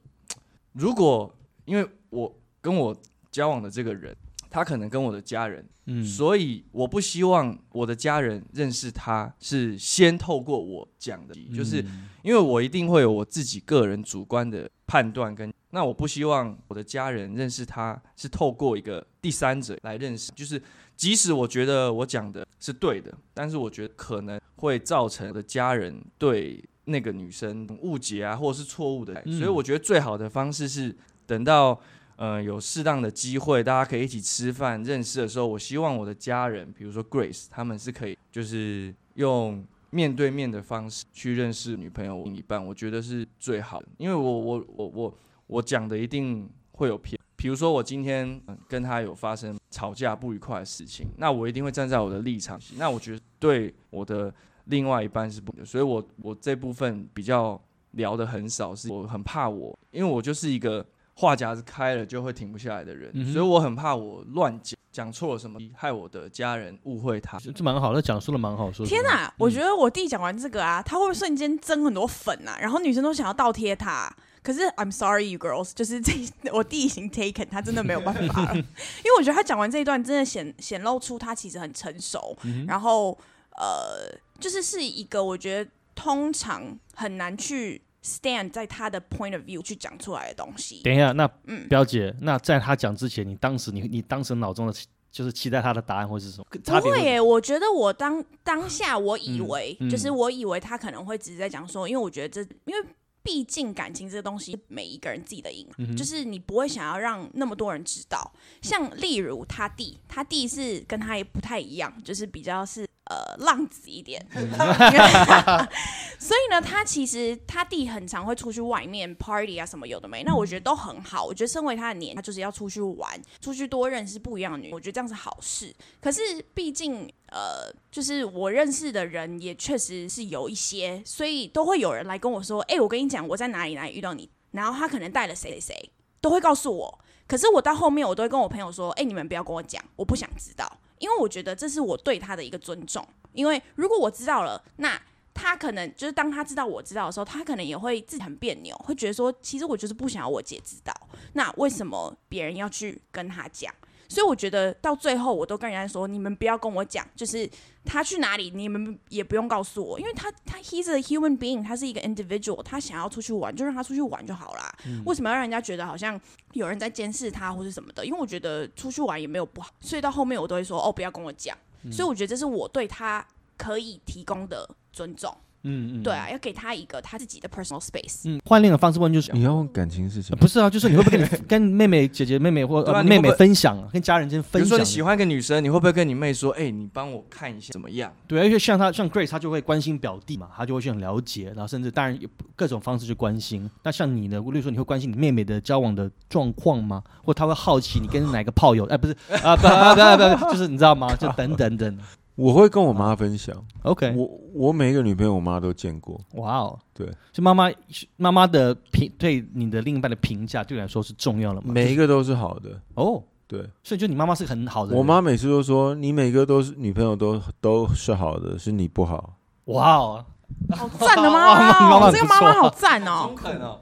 [0.73, 2.97] 如果因为我跟我
[3.35, 4.17] 交往的这个人，
[4.49, 20.63] 他可能跟我的家人，嗯，所以我不希望我的家人认识他是先透过我讲的，就是嗯因为我一定会有我自己个人主观的判断跟，那我不希望我的家人认识他是透过一个第三者来认识，就是
[20.95, 31.81] 即使我觉得我讲的是对的，但是我觉得可能会造成我的家人对那个女生误解啊，或者是错误的，嗯所以我觉得最好的方式是等到。
[32.17, 43.89] 呃，有适当的机会，大家可以一起吃饭、认识的时候，我希望我的家人，比如说 Grace，他们是可以就是用面对面的方式去认识女朋友、另一半，我觉得是最好的。
[43.99, 54.33] 因为我我我我我讲的一定会有偏，比如说我今天、呃跟他有发生吵架不愉快的事情，那我一定会站在我的立场，那我觉得对我的
[54.67, 57.61] 另外一半是不，所以我我这部分比较
[57.93, 60.87] 聊的很少，是我很怕我，因为我就是一个。
[61.15, 67.39] 话匣子开了就会停不下来的人，嗯所以我很怕我乱讲，讲错了什么，害我的家人误会他。
[67.39, 72.59] 这这蛮好，那讲述的蛮好，说天哪、我觉得我弟讲完这个啊，他会不会瞬间增很多粉啊？
[72.61, 73.91] 然后女生都想要倒贴他。
[73.91, 76.13] 啊、可是 I'm sorry you girls，就是这
[76.53, 78.63] 我弟已经 taken，他真的没有办法了， 因
[79.05, 83.17] 为我觉得他讲完这一段，真的显显露出他其实很成熟，嗯然后
[83.57, 90.83] 呃，就是是一个我觉得通常很难去 stand 在他的 point of view 去讲出来的东西。
[90.83, 94.75] 等一下，那嗯表姐，那在他讲之前，你当时你你当时脑中的
[95.11, 96.47] 就是期待他的答案会是什么？
[96.51, 102.89] 不会耶，我觉得我当当下我以嗯为，嗯就是我以为他可能会只是在讲说，因为我觉得这，因为
[103.23, 108.31] 毕竟感情这个东西，每一个人自己的隐，嗯就是你不会想要让那么多人知道。
[108.61, 114.25] 像例如他弟，他弟是跟他也不太一样，就是比较是呃浪子一点，
[116.19, 121.25] 所以呢，他其实他弟很常会出去外面 party 啊什么有的没，那我觉得都很好。
[121.25, 125.75] 我觉得身为他的年，他就是要出去玩，出去多认识不一样的女，我觉得这样是好事。
[126.01, 135.91] 可是毕竟呃，就是我认识的人也确实是有一些，所以都会有人来跟我说：“哎、我跟你讲，我在哪里哪里遇到你。”然后他可能带了谁谁谁，
[136.21, 137.01] 都会告诉我。
[137.27, 143.07] 可是我到后面，我都会跟我朋友说：“哎、你们不要跟我讲，我不想知道，因为我觉得这是我对他的一个尊重。
[143.33, 145.01] 因为如果我知道了，那
[145.35, 150.95] 他可能就是当他知道我知道的时候，他可能也会自己很别扭，会觉得说，其实我就是不想要我姐知道，
[151.33, 153.75] 那为什么别人要去跟他讲？
[154.09, 157.49] 所以我觉得到最后，我都跟人家说，你们不要跟我讲，就是
[157.85, 164.75] 他去哪里，你们也不用告诉我，因为他他 he's a human being，他是一个 individual，他想要出去玩就让他出去玩就好啦。
[165.05, 166.21] 为什么要让人家觉得好像
[166.53, 168.05] 有人在监视他或是什么的？
[168.05, 171.57] 因为我觉得出去玩也没有不好，所以到后面我都会说哦，不要跟我讲。
[171.93, 173.27] 所以我觉得这是我对他
[173.59, 175.37] 可以提供的尊重。
[175.65, 178.23] 嗯嗯，对啊，要给他一个他自己的 personal space。
[178.25, 184.65] 嗯，换另一个方式问就是，你要问感情事情呃，不是啊，就是你会不会跟你 跟妹妹、姐姐、妹妹或、呃、妹妹分享啊，跟家人间比分享？
[184.65, 193.69] 比如说你喜欢一个女生，你会不会跟你妹说：“哎、你帮我看一下怎么样对，而且像她像 Grace，她就会关心表弟嘛，她就会去很了解，然后甚至当然有各种方式去关心。
[193.83, 197.03] 那像你呢，例如说你会关心你妹妹的交往的状况吗？
[197.25, 198.85] 或她会好奇你跟哪个炮友？
[198.87, 201.15] 哎，不是啊，不不不不，就是你知道吗？
[201.17, 201.99] 就等等等。
[202.37, 203.55] 我会跟我妈分享。
[203.83, 206.21] OK，我我每一个女朋友，我妈都见过。
[206.35, 207.71] 哇哦，对，就妈妈
[208.17, 211.73] 妈妈的评对你的另一半的评价对你来说是重要的吗？
[211.73, 212.71] 每一个都是好的。
[212.95, 214.97] 哦，对所以就你妈妈是很好的。
[214.97, 219.35] 我妈每次都说，你每个都是女朋友都都是好的，是你不好。
[219.67, 220.25] 哇哦，
[220.71, 223.33] 好赞的妈妈哦， 妈很不错这个妈妈好赞中哦。
[223.37, 223.79] 肯哦，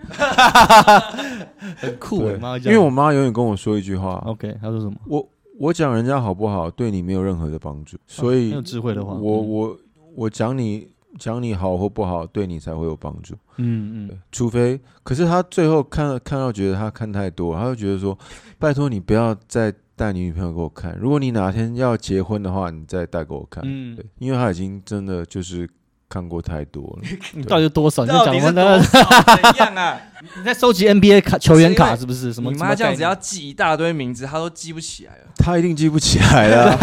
[1.78, 4.94] 很酷因为我妈永远跟我说一句话，OK，她说什么？
[5.06, 5.26] 我
[5.62, 9.22] 我讲人家好不好，对你没有任何的帮助，所以智慧的话，嗯。
[9.22, 9.78] 我我
[10.16, 10.88] 我讲你
[11.20, 13.36] 讲你好或不好，对你才会有帮助。
[13.58, 18.18] 嗯嗯，除非，可是他最后看看到觉得他看太多，他就觉得说，
[18.58, 23.62] 拜托你不要再带你女朋友给我看，如果你哪天要结婚的话，你再带给我看。
[23.64, 23.94] 嗯。
[23.94, 25.70] 对，因为他已经真的就是
[26.12, 27.08] 看过太多了。
[27.32, 28.04] 你到底有多少？
[28.04, 28.78] 你在讲什么呢？
[28.78, 29.22] 多少
[29.52, 29.98] 怎样啊？
[30.36, 32.32] 你在收集 NBA 卡球员卡是不是？
[32.32, 32.52] 什么？
[32.52, 35.18] 你妈这样子要记一大堆名字，她都记不起来了。
[35.36, 36.78] 他一定记不起来了，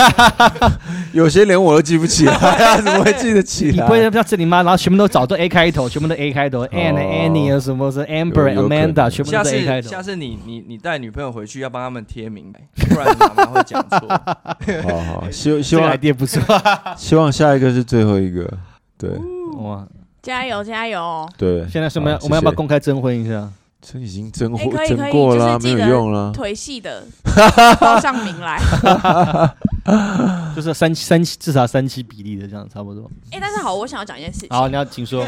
[1.13, 3.71] 有些连我都记不起来，他怎么会记得起来？
[3.71, 9.87] 你不会要这你妈，然后全部都找都 A 开头，全部都 A 开头，Anne、Annie 啊，什么是 Amber、Amanda，全部下都是 A 开头。
[9.87, 12.51] 次下次你你你带女朋友回去要帮他们贴名，
[12.89, 13.99] 不然妈妈会讲错。
[14.09, 16.41] 好好，希希望 idea 不错，
[16.97, 18.51] 希望下一个是最后一个。
[18.99, 19.09] 对
[19.57, 19.87] 哇！
[20.21, 21.27] 加油加油！
[21.37, 23.49] 对，现在是我们要好我们要不要谢谢公开征婚一下？
[23.81, 26.33] 这已经征哎婚征可以可以过了啊，没有就是记得用了。
[26.33, 27.01] 腿细的
[27.79, 28.59] 报上名来。
[30.53, 33.09] 就是三三至少三七比例的这样差不多。
[33.31, 34.49] 哎，但是好，我想要讲一件事情。
[34.49, 35.25] 好，你要请说。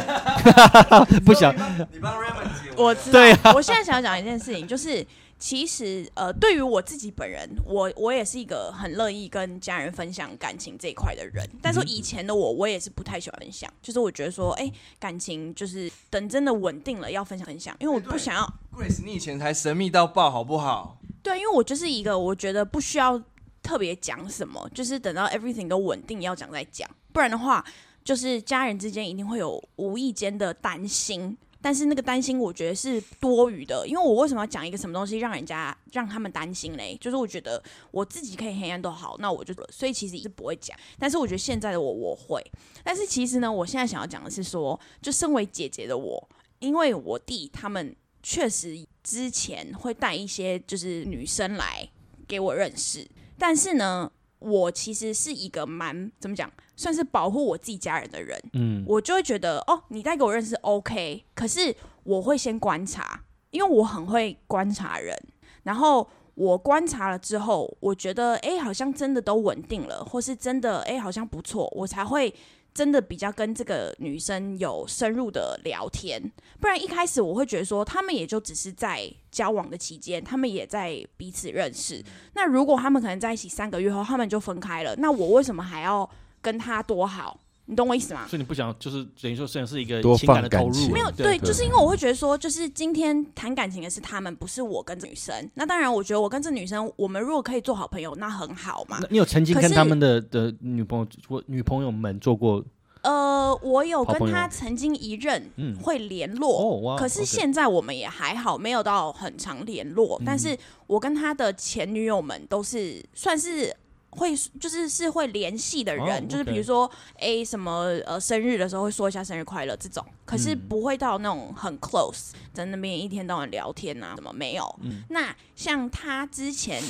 [1.25, 1.55] 不想
[1.91, 5.03] 你帮 Raymond 解我知道，对啊我现在想要讲一件事情，就是
[5.41, 11.43] 其实呃，对于我自己本人，我我也是一个很乐意跟家人分享感情这一块的人。
[11.63, 20.99] 但是嗯以前的我，我也是不太喜欢分享，就是我觉得说，哎、感情就是等真的稳定了要分享分享，因为我不想要 Grace，你以前才神秘到爆，好不好？
[21.23, 23.19] 对，因为我就是一个我觉得不需要
[23.63, 27.65] 特别讲什么，就是等到 everything 都稳定要讲再讲，不然的话，
[28.04, 31.36] 就是家人之间一定会有无意间的担心。
[31.62, 36.97] 但是那个担心，我觉得是多余的，因为我为什么要讲一个什么东西让人家让他们担心嘞？
[37.00, 40.76] 就是我觉得我自己可以黑暗都好，那我就所以其实是不会讲。
[40.97, 42.43] 但是我觉得现在的我我会，
[42.84, 51.88] 但是其实呢，我现在想要讲的是说，就身为姐姐的我，因为我弟他们确实之前会带一些就是女生来
[52.28, 61.73] 给我认识，但是呢，我其实是一个蛮怎么讲，算是保护我自己家人的人，嗯我就会觉得哦，你带给我认识 OK，可是
[62.04, 65.17] 我会先观察，因为我很会观察人，
[65.63, 66.08] 然后。
[66.34, 72.34] 我观察了之后，我觉得哎，好像真的都稳定了，或是真的哎，好像不错，我才会
[72.73, 76.31] 真的比较跟这个女生有深入的聊天。
[76.60, 82.01] 不然一开始我会觉得说，他们也就只是在交往的期间，他们也在彼此认识。
[82.34, 86.10] 那如果他们可能在一起三个月后，他们就分开了，那我为什么还要
[86.41, 87.40] 跟他多好？
[87.71, 88.27] 你懂我意思吗？
[88.27, 95.49] 所以你不想就是等于说，虽然是一个多情感的放感情投入，没有对对，就是因为我会觉得说，就是今天谈感情的是他们，不是我跟这女生。
[95.53, 99.07] 那当然，我觉得我跟这女生，我们如果可以做好朋友，那很好嘛那。
[99.10, 102.62] 你有曾经可是跟他们的的女朋友或女朋友们做过？
[103.03, 110.19] 呃，我有好朋友跟他曾经一任嗯，会联络，哦哇，可是 OK 现在我们也还好，没有到很常联络。
[110.19, 110.55] 嗯但是
[110.86, 113.75] 我跟他的前女友们都是算是
[114.12, 124.63] 会，就是是会联系的人，哦就是比如说，哎、什么呃生日的时候会说一下生日快乐这种，可是嗯不会到那种很 close，在那边一天到晚聊天啊，怎么没有。
[124.84, 126.82] 嗯那像他之前。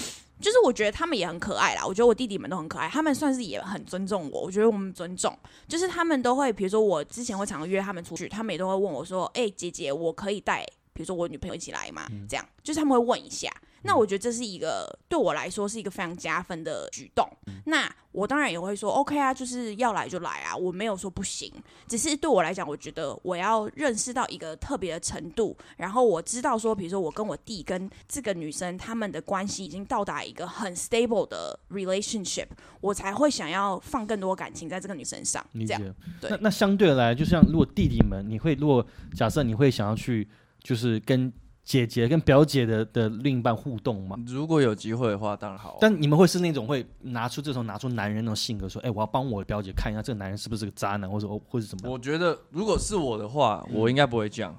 [0.41, 13.51] 就是我觉得他们也很可爱啦，我觉得我弟弟们都很可爱，他们算是也很尊重我，我觉得我们尊重，就是他们都会，比如说我之前会常约他们出去，他们也都会问我说：“哎、姐姐，我可以带比如说我女朋友一起来吗，这样就是他们会问一下。
[13.83, 17.27] 那我觉得这是一个对我来说是一个非常加分的举动。
[17.65, 21.51] 那我当然也会说 OK 啊，就是要来就来啊，我没有说不行。
[21.87, 32.47] 只是对我来讲，我觉得我要认识到一个特别的程度，然后我知道说，比如说我跟我弟跟这个女生他们的关系已经到达一个很 stable 的 relationship，
[32.81, 35.45] 我才会想要放更多感情在这个女生上。
[35.53, 35.93] 这样理解。
[36.19, 40.27] 对那那相对来，就像如果弟弟们，你会如果假设你会想要去，
[40.63, 41.31] 就是跟
[41.63, 44.17] 姐姐跟表姐的的另一半互动吗？
[44.27, 45.77] 如果有机会的话，当然好啊。
[45.79, 54.53] 但你们会是那种会拿出这种拿出男人那种性格，说，哎、我要帮我表姐看一下这个男人是不是个渣男，或者或者怎么样我觉得如果是我的话，我应该不会这样，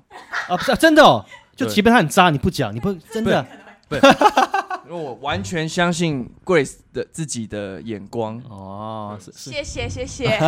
[0.48, 0.56] 啊？
[0.56, 1.24] 不是、啊、真的哦，
[1.56, 3.44] 就即便他很渣，你不讲，你不真的
[4.84, 8.42] 因为我完全相信 Grace 的自己的眼光。
[8.48, 10.38] 哦，是是，谢谢谢谢。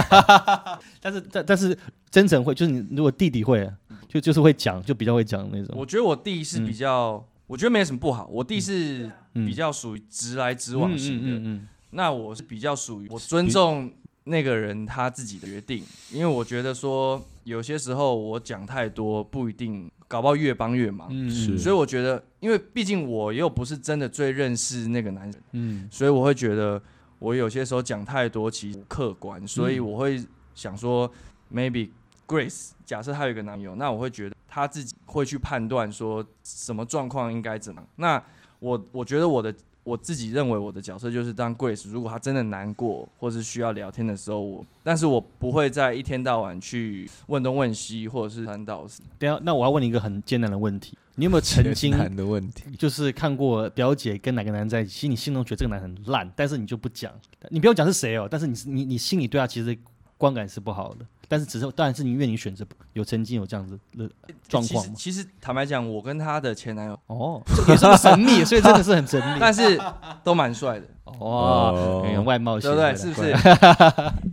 [1.00, 1.78] 但是但但是
[2.10, 3.70] 真诚会，就是你如果弟弟会，
[4.14, 5.74] 就就是会讲，就比较会讲那种。
[5.76, 8.28] 我觉得我弟是比较，我觉得没什么不好。
[8.30, 21.08] 我弟是嗯比较属于直来直往型的，嗯嗯那我是比较属于我尊重那个人他自己的决定，因为我觉得说有些时候我讲太多不一定，搞不好越帮越忙。
[21.10, 26.80] 嗯是所以我觉得，因为毕竟我又不是真的最认识那个男人，嗯所以我会觉得
[27.18, 30.24] 我有些时候讲太多其实不客观，所以我会
[30.54, 31.10] 想说
[31.52, 31.88] ，maybe
[32.26, 37.88] Grace 假设她有一个男友，那我会觉得她自己会去判断说什么状况应该怎么样。
[37.96, 38.22] 那
[38.58, 49.02] 我我觉得我的我自己认为我的角色就是当 Grace，如果她真的难过或是需要聊天的时候，我但是我不会在一天到晚去问东问西，或者是三道四。
[49.18, 57.12] 等一下，那我要问你一个很艰难的问题，你有没有曾经难的问题，就是看过表姐跟哪个男人在一起，其实你心中觉得这个男人很烂，但是你就不讲，
[57.50, 59.76] 你不要讲是谁哦，但是你你你心里对他其实
[60.16, 64.10] 观感是不好的，但是只是当然是你愿你选择有曾经有这样子的
[64.48, 64.94] 状况吗？
[64.96, 69.38] 其实其实坦白讲，我跟她的前男友，哦，也这么神秘，所以真的是很神秘。
[69.40, 69.80] 但是
[70.22, 70.86] 都蛮帅的，
[71.18, 72.92] 哦外貌协对不对？
[72.92, 73.36] 会是不是？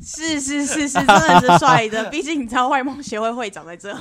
[0.02, 2.10] 是是是是，真的是帅的。
[2.10, 3.96] 毕竟你知道外貌协会会长在这，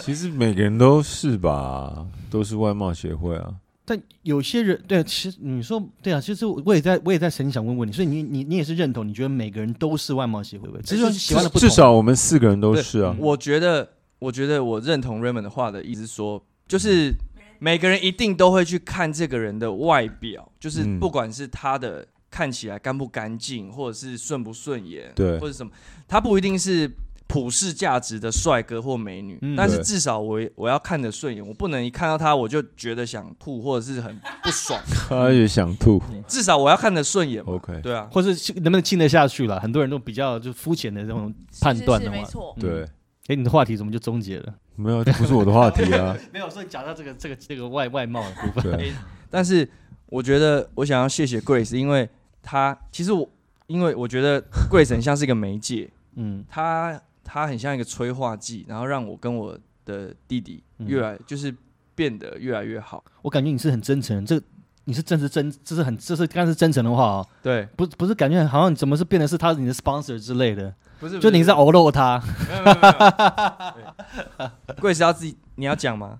[0.00, 3.54] 其实每个人都是吧，都是外貌协会啊。
[3.86, 11.68] 但有些人对，其实你说对啊，其实我也在我也在曾经想问问你，所以你你你也是认同，你觉得每个人都是外貌协会，只是说喜欢的不同。
[11.68, 13.14] 至少我们四个人都是啊。
[13.18, 17.12] 我觉得，我觉得我认同 Raymond 的话的意思说，就是
[17.58, 25.70] 每个人一定都会去看这个人的外表，就是嗯不管是他的看起来干不干净，或者是顺不顺眼，对或者什么，
[26.08, 26.90] 他不一定是。
[27.34, 36.00] 普世价值的帅哥或美女，嗯但是至少我我要看得顺眼，我不能一看到他我就觉得想吐或者是很不爽， 他也想吐。
[36.28, 37.42] 至少我要看得顺眼。
[37.42, 39.58] OK，对啊，或是能不能亲得下去了？
[39.58, 42.56] 很多人都比较就肤浅的这种判断的话，是是没错。
[42.60, 42.84] 对，
[43.26, 44.54] 哎，你的话题怎么就终结了？
[44.76, 46.16] 没有，这不是我的话题啊。
[46.32, 48.92] 没有，所以讲到这个这个这个外外貌的部分，对，
[49.28, 49.68] 但是
[50.06, 52.08] 我觉得我想要谢谢 Grace，因为
[52.40, 53.28] 他其实我
[53.66, 60.86] 因为我觉得 Grace 很像是一个媒介，嗯她她很像一个催化剂，然后让我跟我的弟弟嗯。
[60.86, 61.54] 越来、就是
[61.94, 63.02] 变得越来越好。
[63.22, 64.40] 我感觉你是很真诚，这
[64.84, 74.50] 你是真是真，这是很这是刚是真诚的话哦，对，不不是感觉好像你怎么是变得是他是你的 sponsor 之类的，不是就你在哦，偶露他，没有没有没有。
[74.66, 76.18] 对 Grace 要自己你要讲吗？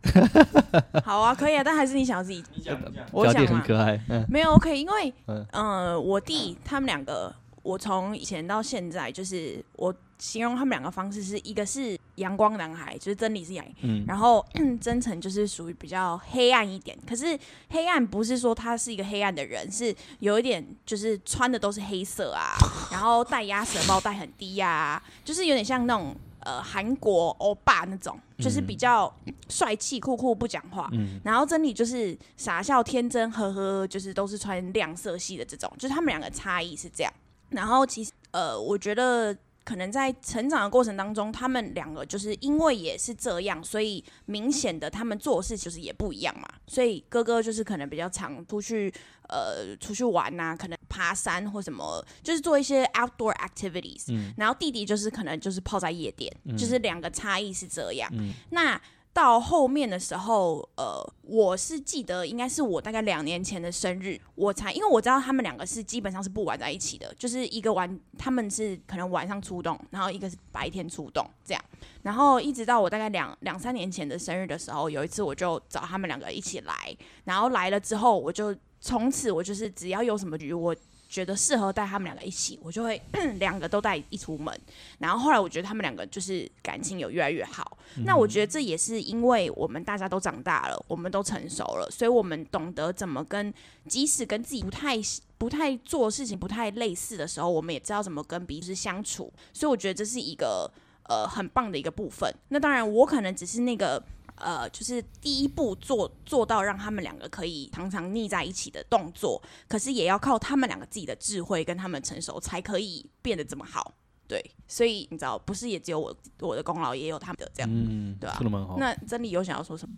[1.04, 2.42] 好啊，可以啊，但还是你想要自己。
[2.54, 2.78] 你讲
[3.12, 3.46] 我讲。
[3.46, 4.24] 很可爱，嗯。
[4.30, 7.34] 没有 OK，因为嗯嗯、呃我弟他们两个，
[7.64, 14.44] 我从以前到现在，就是我形容他们两个方式是一个是阳光男孩，就是真理是阳，嗯然后
[14.80, 16.96] 真诚就是属于比较黑暗一点。
[17.08, 17.36] 可是
[17.70, 22.54] 黑暗不是说他是一个黑暗的人，是有一点就是穿的都是黑色啊，
[22.92, 29.12] 然后戴鸭舌帽戴很低呀、就是有点像那种呃韩国欧巴那种，就是比较
[29.48, 30.88] 帅气酷酷不讲话。
[30.92, 37.12] 嗯然后真理就是傻笑天真呵呵，就是都是穿亮色系的这种，就是他们两个差异是这样。
[37.54, 46.48] 然后其实呃，我觉得可能在成长的过程当中，他们两个就是因为也是这样，所以明显的他们做事就是也不一样嘛。
[46.66, 48.92] 所以哥哥就是可能比较常出去
[49.28, 54.04] 呃出去玩呐、可能爬山或什么，就是做一些 outdoor activities。
[54.08, 58.10] 嗯然后弟弟就是可能就是泡在夜店，就是两个差异是这样。
[58.14, 58.80] 嗯那
[59.14, 71.64] 到后面的时候，呃，我是记得应该是我大概两年前的生日，我才因为我知道他们两个是基本上是不玩在一起的，就是一个玩他们是可能晚上出动，然后一个是白天出动这样，
[72.02, 76.74] 然后一直到我大概两两三年前的生日的时候，有一次我就找他们两个一起来，
[77.22, 80.74] 然后来了之后，我就从此我就是只要有什么局，我
[81.14, 83.00] 觉得适合带他们两个一起，我就会
[83.38, 84.52] 两个都带一出门。
[84.98, 87.78] 然后后来我觉得他们两个就是感情有越来越好。
[88.04, 93.54] 那我觉得这也是因为我们大家都长大了，我们都成熟了，所以我们懂得怎么跟，
[93.86, 94.96] 即使跟自己不太
[95.38, 99.32] 不太做事情不太类似的时候，我们也知道怎么跟彼此相处。
[99.52, 100.68] 所以我觉得这是一个
[101.04, 102.28] 呃很棒的一个部分。
[102.48, 104.02] 那当然，我可能只是那个。
[104.36, 113.94] 呃，就是第一步做做到让他们两个可以常常腻在一起的动作，可是也要靠他们两个自己的智慧跟他们成熟，才可以变得这么好。
[114.26, 118.76] 对，所以你知道，不是也只有我我的功劳，也有他们的这样，嗯，对啊说的蛮好。
[118.78, 119.94] 那真理有想要说什么？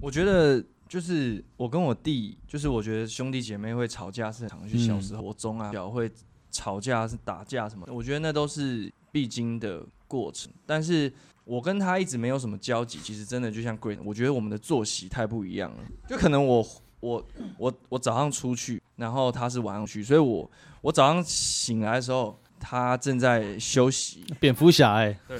[0.00, 6.10] 我觉得就是我跟我弟，就是我觉得兄弟姐妹会吵架是很常去小时候我中啊，表会
[6.50, 11.12] 吵架是打架什么，我觉得那都是必经的过程，但是。
[11.52, 15.76] 我跟他一直没有什么交集，其实真的就像 Green，我觉得我们的作息太不一样了。
[16.08, 16.66] 就可能我
[17.00, 17.22] 我
[17.58, 20.50] 我我早上出去，然后他是晚上去，所以我
[20.80, 24.24] 我早上醒来的时候，他正在休息。
[24.40, 25.38] 蝙蝠侠哎，对，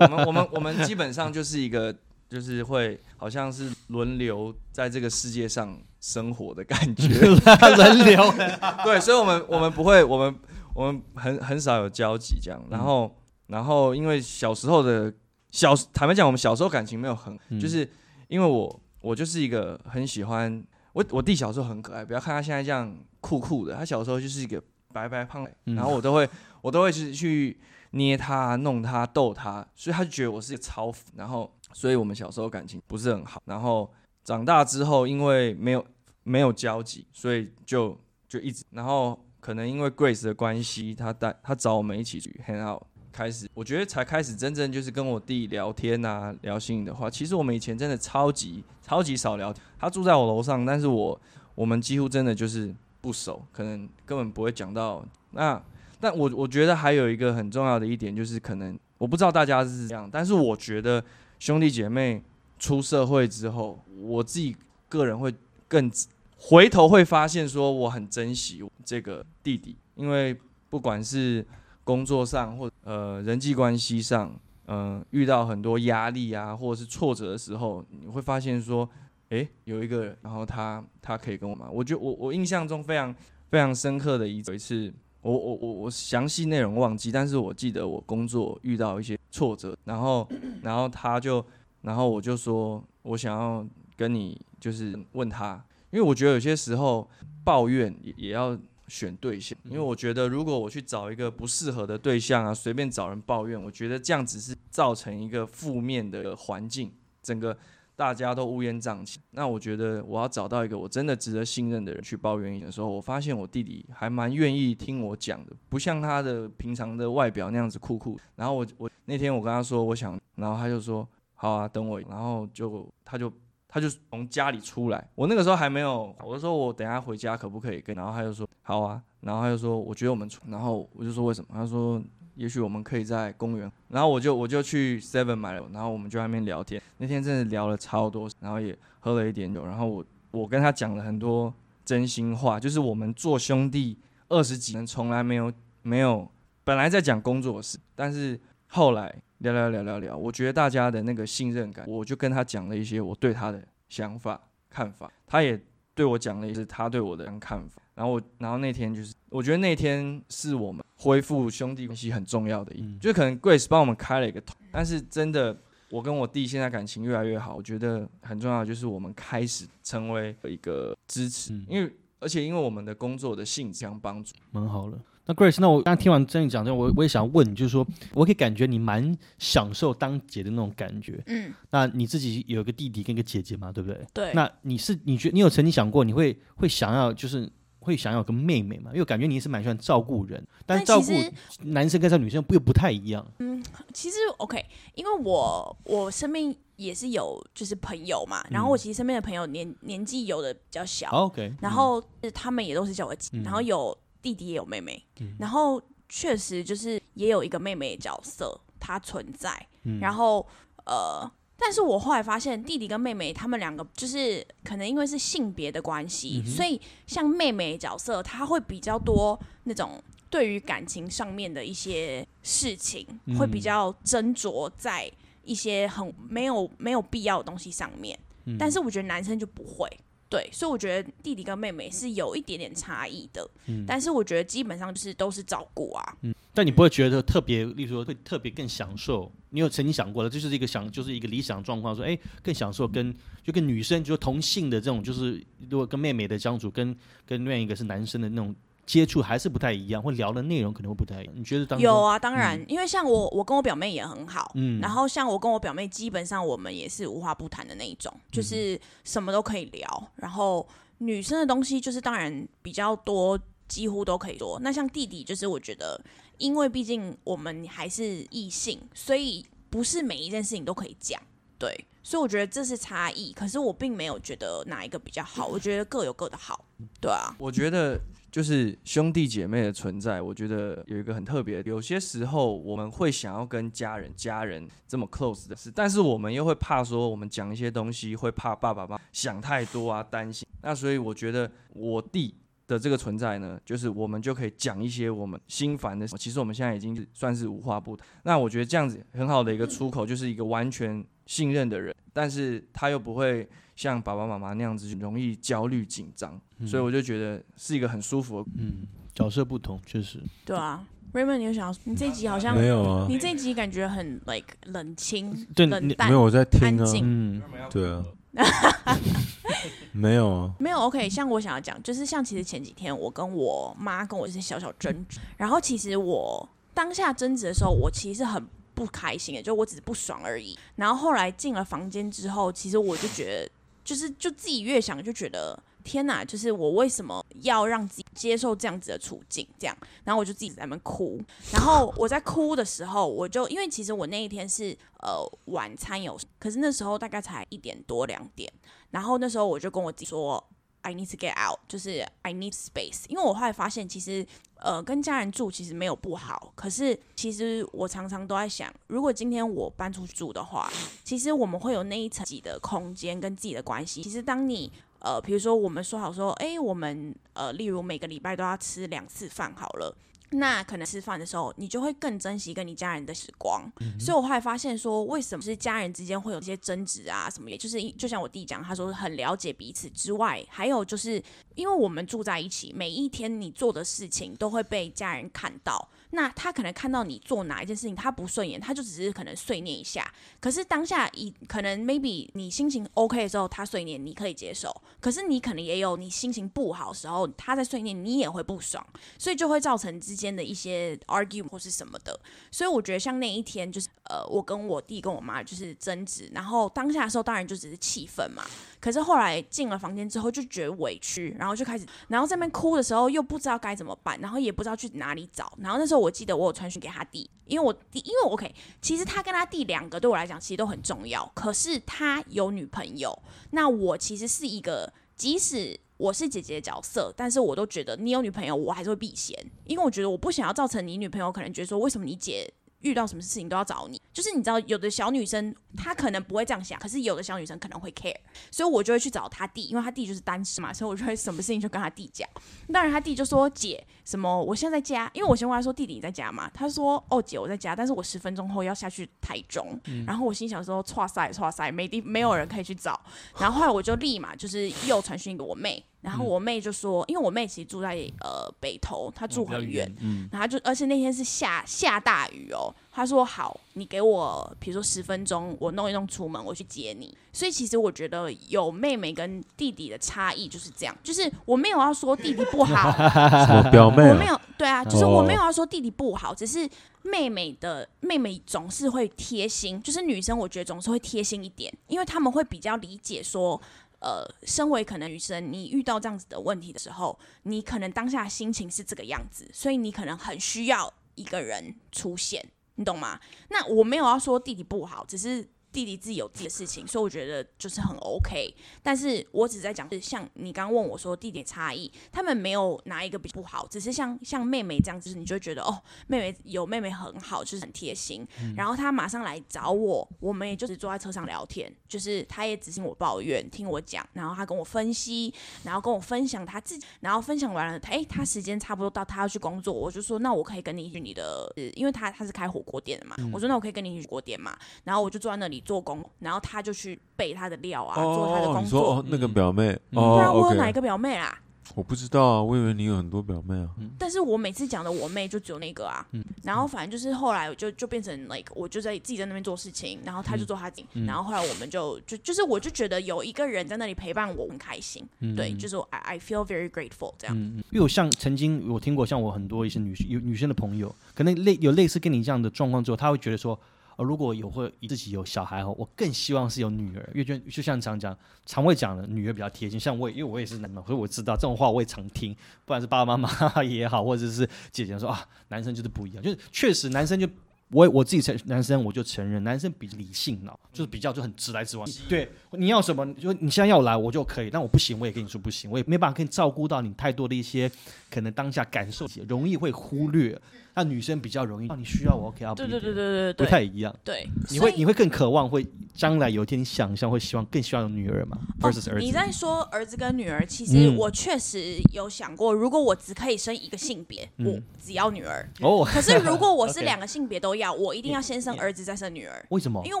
[0.00, 1.94] 我们我们我们基本上就是一个
[2.28, 7.06] 就是会好像是轮流在这个世界上生活的感觉，
[7.76, 8.34] 轮流。
[8.82, 10.34] 对，所以我们我们不会，我们
[10.74, 13.14] 我们很很少有交集这样，然后。
[13.50, 15.12] 然后，因为小时候的
[15.50, 17.88] 小，坦白讲，我们小时候感情没有很，就是
[18.28, 26.28] 因为我我就是一个很喜欢我我弟小时候很可爱，不要看他现在这样酷酷的，他小时候就是一个白白胖，然后我都会
[26.62, 33.42] 我都会去去捏他、弄他、逗他，所以他就觉得我是一个超，然后所以我们小时候感情不是很好。
[33.46, 33.92] 然后
[34.22, 35.84] 长大之后，因为没有
[36.22, 37.98] 没有交集，所以就
[38.28, 42.82] 就一直，然后可能因为 Grace 的关系，他带他找我们一起去 hang out。
[43.12, 47.10] 开始，我觉得才开始真正就是跟我弟聊天啊，聊心里的话。
[47.10, 49.64] 其实我们以前真的超级超级少聊天。
[49.78, 51.20] 他住在我楼上，但是我
[51.54, 55.04] 我们几乎真的就是不熟，可能根本不会讲到。
[55.32, 55.62] 那
[55.98, 61.04] 但我我觉得还有一个很重要的一点就是，可能我不知道大家是这样，但是我觉得
[61.38, 62.22] 兄弟姐妹
[62.58, 64.56] 出社会之后，我自己
[64.88, 65.34] 个人会
[65.68, 65.90] 更
[66.36, 70.36] 回头会发现说，我很珍惜这个弟弟，因为
[70.68, 71.44] 不管是。
[71.84, 74.32] 工作上或呃人际关系上，
[74.66, 78.88] 嗯，遇到很多压力啊，或者是挫折的时候，你会发现说，
[79.30, 81.68] 诶，有一个，然后他他可以跟我嘛？
[81.70, 83.14] 我觉得我我印象中非常
[83.50, 90.28] 非常深刻的一次，我我我我详细内容忘记，但是我记得我工作遇到一些挫折，然后
[90.62, 91.44] 然后他就
[91.82, 93.66] 然后我就说我想要
[93.96, 97.08] 跟你就是问他，因为我觉得有些时候
[97.42, 98.56] 抱怨也也要。
[98.90, 107.56] 选对象，因为我觉得如果我去找一个不适合的对象啊，随便找人抱怨，我觉得这样只是造成一个负面的环境，整个
[107.94, 109.20] 大家都乌烟瘴气。
[109.30, 118.18] 那我觉得我要找到一个我真的值得信任的人去抱怨的时候，我发现我弟弟还蛮愿意听我讲的，不像他的平常的外表那样子酷酷。
[118.34, 123.32] 然后我我那天我跟他说我想，然后他就说好啊，等我，然后就他就。
[123.72, 131.48] 他就从家里出来，我那个时候还没有，我说我等下回家可不可以跟，然后他就说好啊，然后他就说我觉得我们，然后我就说为什么？
[131.52, 132.02] 他说
[132.34, 141.54] 也许我们可以在公园，然后我就我就去 Seven 买了，然后我们就在那边聊天，那天真的聊了超多，然后也喝了一点酒，然后我我跟他讲了很多
[141.84, 143.96] 真心话，就是我们做兄弟
[144.28, 145.52] 二十几年从来没有
[145.82, 146.28] 没有，
[146.64, 149.22] 本来在讲工作事，但是后来。
[149.40, 155.60] 聊聊聊聊聊，我觉得大家的那个信任感，我就跟他讲了一些我对他的想法看法，他也
[155.94, 157.82] 对我讲了一些他对我的看法。
[157.94, 165.58] 然后我，然后那天就是，我觉得那天是我们恢复兄弟关系很重要的一，就可能 Grace 帮我们开了一个头，但是真的，
[165.90, 174.98] 我跟我弟现在感情越来越好，我觉得很重要就是我们开始成为一个支持，因为而且因为我们的工作的性质相帮助，蛮好了。
[175.30, 181.22] 那 Grace，那我刚听完这样讲之后，我我也想问你，就是说，我可以感觉你蛮享受当姐的那种感觉。
[181.26, 184.04] 嗯，那你自己有一个弟弟跟一个姐姐嘛，对不对？
[184.12, 184.32] 对。
[184.34, 188.90] 那你是你觉你有曾经想过，你会会想要就是会想要个妹妹嘛？
[188.92, 191.12] 因为感觉你是蛮喜欢照顾人，但是照顾
[191.60, 193.24] 男生跟照顾女生不又不太一样。
[193.38, 193.62] 嗯，
[193.94, 194.66] 其实 OK，
[194.96, 202.02] 因为我我身边也是有就是朋友嘛，然后我其实身边的朋友年年纪有的比较小，OK，然后
[202.34, 203.96] 他们也都是叫我姐，然后有。
[204.22, 205.02] 弟弟也有妹妹，
[205.38, 209.66] 然后确实就是也有一个妹妹角色，她存在。
[210.00, 210.46] 然后
[210.84, 223.06] 呃，但是我后来发现，弟弟跟妹妹他们两个就是可能因为是性别的关系，所以像妹妹角色，她会比较多那种对于感情上面的一些事情，
[223.38, 225.10] 会比较斟酌在
[225.44, 228.18] 一些很没有没有必要的东西上面。
[228.58, 229.88] 但是我觉得男生就不会。
[230.30, 239.30] 对，所以我觉得弟弟跟妹妹是有一点点差异的，嗯但是我觉得基本上就是都是照顾啊，嗯但你不会觉得特别，例如说会特别更享受？
[239.50, 243.12] 你有曾经想过的，这就是一个想，就是一个理想状况，说，哎，更享受跟
[243.42, 248.54] 就跟女生，就同性的这种，就是如果跟妹妹的相处，跟跟另外一个是男生的那种
[248.90, 251.32] 接触，还是不太一样，或聊的内容可能会不太一样。
[251.36, 260.10] 你觉得当有，啊，当然，因为像我，我跟我表妹也很好，嗯然后像我跟我表妹，基本上我们也是无话不谈的那一种，嗯就是什么都可以聊。
[260.16, 260.66] 然后
[260.98, 263.38] 女生的东西就是当然比较多，
[263.68, 264.58] 几乎都可以说。
[264.60, 266.00] 那像弟弟，就是我觉得，
[266.38, 271.22] 因为毕竟我们还是异性，所以不是每一件事情都可以讲，
[271.56, 271.86] 对。
[272.02, 276.64] 所以我觉得这是差异，可是我并没有觉得哪一个比较好，我觉得各有各的好，
[276.98, 278.00] 对啊，我觉得
[278.30, 281.62] 就是兄弟姐妹的存在，我觉得有一个很特别。
[281.66, 290.46] 有些时候我们会想要跟家人、家人这么 close 的事，但是我们又会怕说我们讲一些东西会怕爸爸妈妈想太多啊，担心。
[290.62, 292.34] 那所以我觉得我弟。
[292.70, 296.14] 的这个存在呢，就是我们就可以讲一些我们心烦的事。
[296.16, 298.06] 其实我们现在已经算是无话不谈。
[298.22, 308.50] 那我觉得这样子很好的一个出口，就是一个完全信任的人，但是他又不会像爸爸妈妈那样子容易焦虑紧张，所以我就觉得是一个很舒服的。
[308.58, 310.22] 嗯，角色不同，确实。
[310.44, 310.86] 对啊。
[311.12, 311.78] Raymond，你有想要？
[311.82, 318.04] 你这一集好像没有啊，你这一集感觉很 like 冷清、对冷淡没，有我在听啊，安静嗯，对啊，
[319.90, 321.10] 没有啊，没有 OK。
[321.10, 330.56] 像我想要讲，就是像其实前几天我跟我妈跟我一些小小争执，然后其实我当下争执的时候，我其实很不开心的，就我只是不爽而已。
[330.76, 333.50] 然后后来进了房间之后，其实我就觉得，
[333.82, 335.60] 就是就自己越想就觉得。
[335.82, 336.24] 天呐！
[336.24, 339.46] 就是我为什么要让自己接受这样子的处境？
[339.58, 341.20] 这样，然后我就自己在那边哭。
[341.52, 348.52] 然后我在哭的时候，我就因为其实我那一天是呃晚餐有，可是那时候大概才一点多两点。
[348.90, 350.42] 然后那时候我就跟我自己说
[350.82, 353.04] ，I need to get out，就是 I need space。
[353.08, 354.26] 因为我后来发现，其实
[354.56, 360.70] 呃跟家人住其实没有不好，可是其实我常常都在想，如果今天我搬出去住的话，
[361.04, 364.02] 其实我们会有那一层自己的空间跟自己的关系。
[364.02, 369.94] 其实当你呃，比如说我们说好说，哎，我们呃，例如每个礼拜都要吃两次饭好了。
[370.32, 373.68] 那可能吃饭的时候，你就会更珍惜跟你家人的时光。
[373.98, 381.20] 所以我后来发现说，为什么是家人之间会有一些争执啊什么，也就是就像我弟讲，他说很了解彼此之外，还有就是
[381.56, 385.88] 因为我们住在一起，每一天你做的事情都会被家人看到。
[386.10, 390.12] 那他可能看到你做哪一件事情他不顺眼，他就只是可能碎念一下。
[390.40, 398.84] 可是当下以可能 maybe 你心情 OK 的时候，他碎念你可以接受，可是你可能也有你心情不好的时候，他在碎念你也会不爽，
[399.18, 402.18] 所以就会造成之间的一些 argue 或是什么的。
[402.50, 408.44] 所以我觉得像那一天就是呃，我跟我弟跟我妈就是争执，然后当下的时候当然就只是气愤嘛。
[408.80, 415.52] 可是后来进了房间之后就觉得委屈，然后就开始，然后在那边哭的时候又不知道该怎么办，然后也不知道去哪里找。
[415.58, 421.30] 然后那时候我记得我有传讯给他弟，因为我弟，因为我 OK，其实他跟他弟两个对我来讲其实都很重要。
[421.34, 423.16] 可是他有女朋友，
[423.50, 432.50] 那我其实是一个，即使我是姐姐的角色，但是我都觉得你有女朋友，我还是会避嫌，因为我觉得我不想要造成你女朋友可能觉得说，为什么你姐
[432.80, 434.00] 遇到什么事情都要找你？
[434.12, 438.16] 就是你知道，有的小女生她可能不会这样想，可是有的小女生可能会 care，
[438.50, 442.28] 所以我就会去找她弟，因为她弟就是单身嘛，所以我就会什么事情就跟他弟讲。
[442.72, 446.50] 当然他弟就说姐什么，我现在在家，因为我先问他说弟弟你在家吗？
[446.52, 449.78] 他说哦姐我在家，但是我十分钟后要下去台中。
[450.04, 453.00] 然后我心想说哇塞哇塞，没地没有人可以去找。
[453.38, 462.74] 然后后来我就立马就是又传讯给我妹，然后我妹就说，因为我妹其实住在呃北投，她住很远，嗯，然后就，而且那天是下下大雨哦。
[462.92, 467.16] 他说好，你给我比如说十分钟，我弄一弄出门，我去接你。
[467.32, 472.90] 所以其实我觉得有妹妹跟弟弟的差异就是这样，就是我没有要说弟弟不好，
[473.46, 474.12] 什么表妹啊？
[474.12, 476.68] 我没有对啊，就是我哦没有要说弟弟不好，只是
[477.02, 483.60] 妹妹的妹妹总是会贴心，就是女生我觉得总是会贴心一点，因为他们会比较理解说。
[484.02, 492.42] 呃，身为可能女生，你遇到这样子的问题的时候，你可能当下心情是这个样子，所以你可能很需要一个人出现，
[492.80, 493.20] 你懂吗？
[493.50, 498.54] 那我没有要说弟弟不好，只是弟弟自己有自己的事情，所以我觉得就是很 OK。
[498.82, 508.26] 但是我只在讲，是像你刚刚问我说弟弟差异，他们没有哪一个比不好，只是像像妹妹这样，就是你就觉得哦，妹妹有妹妹很好，就是很贴心。
[508.56, 525.59] 然后她马上来找我，我们也就是坐在车上聊天，就是她也只听我抱怨，听我讲，然后她跟我分析，然后跟我分享她自己，然后分享完了，哎，她时间差不多到，她要去工作，我就说那我可以跟你去你的，呃因为她她是开火锅店的嘛，我说那我可以跟你去火锅店嘛，然后我就坐在那里。
[525.60, 528.62] 里做工，然后他就去备他的料啊，做他的哦，工作。
[528.64, 529.98] 你说哦，那个嗯表妹，嗯。
[529.98, 531.38] 哦不然我有哪一个表妹啦？
[531.76, 533.68] 我不知道啊，我以为你有很多表妹啊。
[533.96, 536.24] 但是我每次讲的我妹就只有那个啊，嗯。
[536.42, 541.06] 然后反正就是后来我就就变成 like 我就在自己在那边做事情，然后他就做他自己，嗯。
[541.06, 545.36] 然后后来我们就就就是我就觉得有一个人在那里陪伴我很开心，嗯。
[545.36, 547.36] 对，就是我 I I feel very grateful 这样。
[547.38, 553.56] 嗯，因为我像曾经我听过，像我很多一些女有女生的朋友，可能类有类似跟你这样的状况之后，她会觉得说，
[554.00, 559.78] 哦，如果有会自己有小孩哦，我更希望是有女儿，因为就就像常讲，常会讲的，女儿比较贴心。
[559.78, 562.32] 像我也，因为我也是男的，所以我知道这种话我也常听，
[562.64, 567.28] 不管是爸爸妈妈 也好，或者是姐姐说啊，男生就是不一样，就是确实男生就。
[567.72, 571.88] 我我自己承男生我就承认，男生比理性脑，就是比较就很直来直往。
[572.08, 577.70] 对，你要什么，就你现在要来我就可以，但我不行，我也跟你说不行，我也没办法跟你照顾到你太多的一些
[578.10, 580.36] 可能当下感受，容易会忽略。
[580.74, 583.94] 那女生比较容易，哦，你需要我 OK 啊，对对对对对不太一样。
[584.04, 588.98] 对，你会你会更渴望会将来有一天你想象会希望更希望有女儿吗哦？versus 儿子。
[589.00, 595.46] 你在说儿子跟女儿，其实嗯我确实有想过，如果我只可以生一个性别，嗯我只要女儿。
[595.60, 599.82] 哦，可是如果我是 两个性别都要，我一定要先生儿子再生女儿，为什么？
[599.84, 600.00] 因为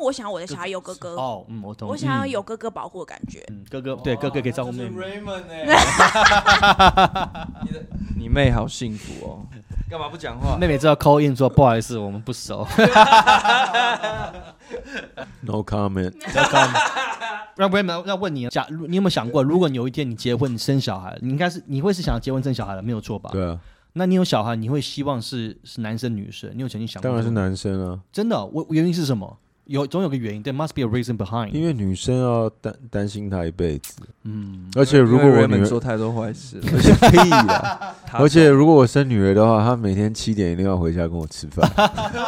[0.00, 1.88] 我想要我的小孩有哥哥，哦，嗯，我懂。
[1.88, 3.44] 我想要嗯有哥哥保护的感觉。
[3.50, 5.04] 嗯哥哥，对哥哥可以照顾妹妹。
[5.04, 5.42] Raymond
[7.66, 7.84] 你的
[8.16, 9.46] 你妹好幸福哦，
[9.90, 10.56] 干嘛不讲话？
[10.56, 12.64] 妹妹知道 call in 说不好意思，我们不熟。
[15.42, 16.12] No comment。
[17.56, 23.30] 要不然要问你，假如你有没有想过，如果你有一天你结婚你生小孩，你应该是你会是想要结婚生小孩的，没有错吧？
[23.32, 23.58] 对啊，
[23.94, 26.48] 那你有小孩，你会希望是是男生女生？
[26.54, 27.10] 你有曾经想过？
[27.10, 27.30] 当然是。
[27.32, 29.36] 男生啊，真的，我原因是什么？
[29.70, 31.50] 有总有个原因，there must be a reason behind。
[31.52, 33.94] 因为女生要担担心他一辈子，
[34.24, 36.62] 嗯，而且如果我女儿说太多坏事了，
[37.08, 41.70] 屁啦，他而且如果我生女儿的话，她每天七点一定要回家跟我吃饭。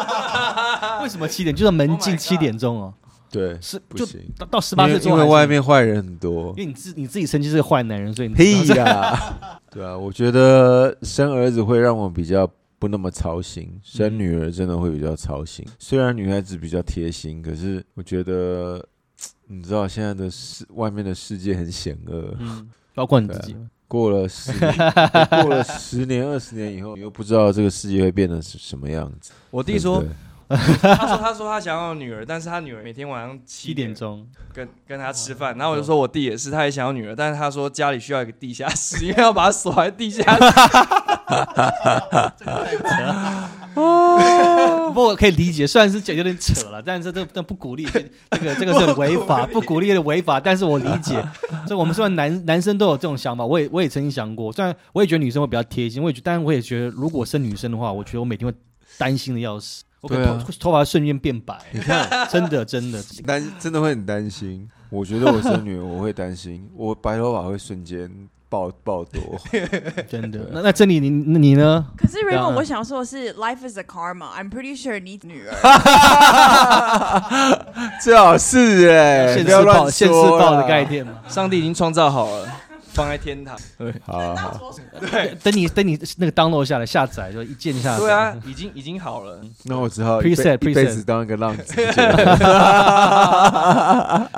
[1.02, 1.52] 为什么七点？
[1.54, 2.94] 就是门 Oh 禁七点钟哦，
[3.28, 6.54] 对，是就不行，到到十八因岁因为外面坏人很多。
[6.56, 6.58] 因。
[6.58, 12.48] 为你自你自己曾经是个坏男人，所以你屁啦，对啊，我觉得生儿子会让我比较
[12.82, 15.64] 不那么操心，生女儿真的会比较操心。
[15.78, 18.84] 虽然女孩子比较贴心，可是我觉得，
[19.46, 22.34] 你知道现在的世外面的世界很险恶。
[22.40, 23.56] 嗯，包括你自己。
[23.86, 24.74] 过了十年，
[25.44, 29.30] 过了十年、二十年以后，你又不知道这个世界会变成是什么样子。
[29.52, 30.02] 我弟说
[30.48, 41.11] 他说他说他想要女儿，但是他女儿每天晚上七点钟，跟跟他吃饭，然后我就说我弟也是，他也想要女儿，但是他说家里需要一个地下室，因为要把他锁在地下室。
[43.74, 50.38] 不过我可以理解，虽然是讲有点扯了，但是这这不鼓励，这这个这个是很违法，不鼓励的违法。
[50.38, 51.24] 但是我理解，
[51.66, 58.54] 这我们虽然男男生都有这种想法，我也我也曾经想过，虽然我也觉得女生会比较贴心，我也觉，但是我也觉得如果生女生的话，我觉得我每天会
[58.98, 63.02] 担心的要死，我可能头发瞬间变白，你看，真的真的。
[63.24, 64.68] 担真的会很担心。
[64.90, 68.10] 我觉得我生女儿，我会担心，我白头发会瞬间
[68.52, 69.40] 爆爆多。
[70.06, 71.86] 真的，那那这里，你那你呢？
[71.96, 74.26] 可是对啊 Raymond，我想说的是，life is a karma。
[74.36, 75.54] I'm pretty sure 你女儿
[78.02, 81.14] 最好是哎、现世报，现世说 报的概念嘛。
[81.28, 82.46] 上帝已经创造好了，
[82.92, 83.58] 放在天堂。
[83.78, 84.70] 对好好好，
[85.42, 88.00] 等你等你那个 download 下来下载，就一键下载。
[88.00, 89.40] 对啊，已经已经好了。
[89.64, 91.74] 那我只好 Preset，辈一辈 preset 子当一个浪子。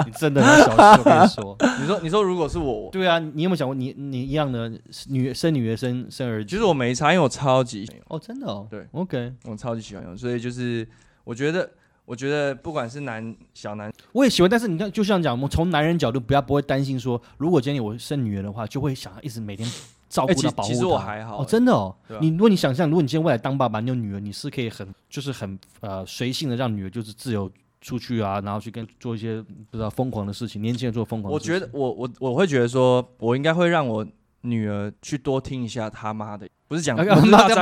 [0.06, 1.56] 你真的很小气，我跟你说。
[1.80, 4.70] 你说你说如果是我，对啊，你有没有想过你你一样的
[5.08, 6.48] 女生女儿生生儿子？
[6.48, 10.86] 其实我没差，因为我超级哦，真的哦，对，OK，我超级喜欢用，所以就是
[11.24, 11.68] 我觉得
[12.06, 19.66] 我觉得不管是男小男，我也喜欢，但是你看，就像讲，我们从男人角度，不要不会担心说，如果今天我生女儿的话，就会想要一直每天
[20.08, 20.74] 照顾她、保护她。
[20.74, 22.18] 其实我还好哦，真的哦啊。
[22.20, 27.50] 你如果你想象，如果你今天未来当爸爸，你有女儿，你是可以很就是很呃随性的让女儿就是自由
[27.80, 29.40] 出去啊，然后去跟做一些
[29.70, 31.54] 不知道疯狂的事情，年轻人做疯狂的我事情。
[31.54, 34.06] 觉得我我我会觉得说，我应该会让我
[34.42, 37.06] 女儿去多听一下他妈的，不是讲脏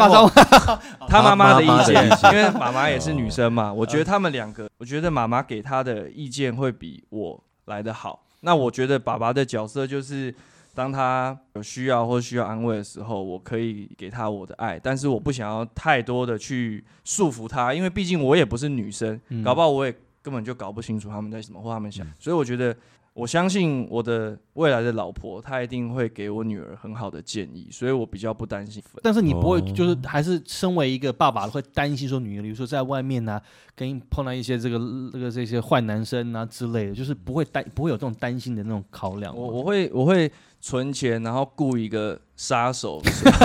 [0.09, 0.31] 话，
[1.09, 2.33] 他妈妈的意 妈妈的见意，见。
[2.33, 8.25] 因为妈妈也是女生嘛，我觉得他们两个，我觉得妈妈给他的意见会比我来的好。
[8.41, 10.35] 那我觉得爸爸的角色就是，
[10.75, 19.43] 当他有需要或需要安慰的时候，我可以给他我的爱，但是我不想要太多的去束缚他，因为毕竟我也不是女生，嗯。
[19.43, 22.75] 搞不好我也根本就搞不清楚他们在什么或他们想，所以我觉得
[23.15, 28.83] 我相信我的未来的老婆，她一定会给我女儿很好的建议，所以我比较不担心。
[29.03, 33.41] 但是你不会，哦就是还是身为一个爸爸会担心说女儿，比如说在外面啊，
[33.77, 34.79] 跟碰到一些这个
[35.13, 39.41] 这个这些坏男生啊之类的，就是不会担不会有这种担心的那种考量吗。
[39.41, 40.31] 我我会我会
[40.65, 43.43] 存钱，然后雇一个杀手， 随时跟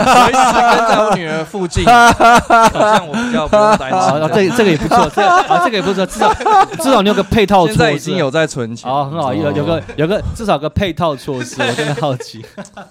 [0.88, 4.30] 在我女儿附近，好像我比较不用担心，啊心。
[4.36, 6.32] 这个这个也不错，这个啊这个也不错，至少
[6.78, 7.74] 至少你有个配套措施。
[7.74, 12.45] 现在已经有在存钱，哦，很好，有有个有个至少有个配套措施，我真的 好奇。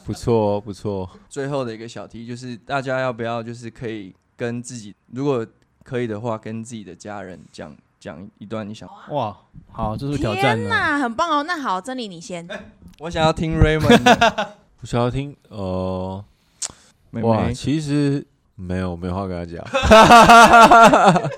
[0.04, 1.08] 不错哦，不错。
[1.28, 5.46] 最后的一个小题就是，大家要不要就是可以跟自己，如果
[5.84, 9.36] 可以的话，跟自己的家人讲讲一段你想，哇，
[9.70, 10.68] 好，这是挑战呢。
[10.68, 11.44] 天哪，很棒哦！
[11.44, 12.44] 那好，真理你先。
[12.98, 16.24] 我想要听 Raymond 的 我想要听，呃，
[17.10, 19.62] 妹哇，其实没有没有话跟他讲。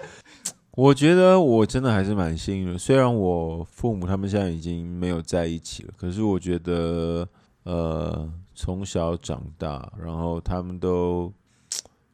[0.73, 7.29] 我觉得我真的还是蛮幸运的，虽然我父母他们现在已经没有在一起了，可是我觉得，
[7.65, 11.33] 呃，从小长大，然后他们都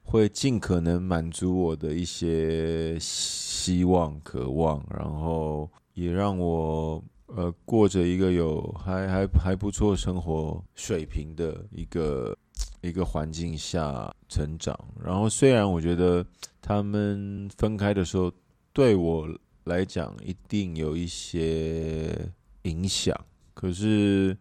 [0.04, 7.02] 会尽可能满足我的一些希望、渴望，然后也让我
[7.36, 12.36] 呃过着一个有还还还不错生活水平的一个
[12.80, 14.78] 一个环境下成长。
[15.02, 16.24] 然后虽然我觉得
[16.62, 18.32] 他们分开的时候
[18.72, 19.28] 对我
[19.64, 22.30] 来讲一定有一些
[22.62, 23.14] 影响，
[23.52, 24.36] 可是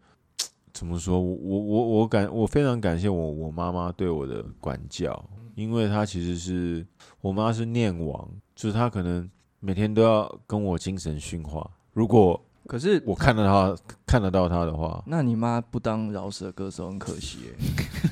[0.74, 1.20] 怎么说？
[1.20, 5.24] 我我我我感我非常感谢我我妈妈对我的管教，
[5.56, 6.86] 因为她其实是
[7.22, 9.30] 我妈是念王，就是她可能
[9.60, 11.70] 每天都要跟我精神训话。
[11.94, 17.54] 如果可是我看得到他看得到他的话，那你妈不当饶舌歌手很可惜耶。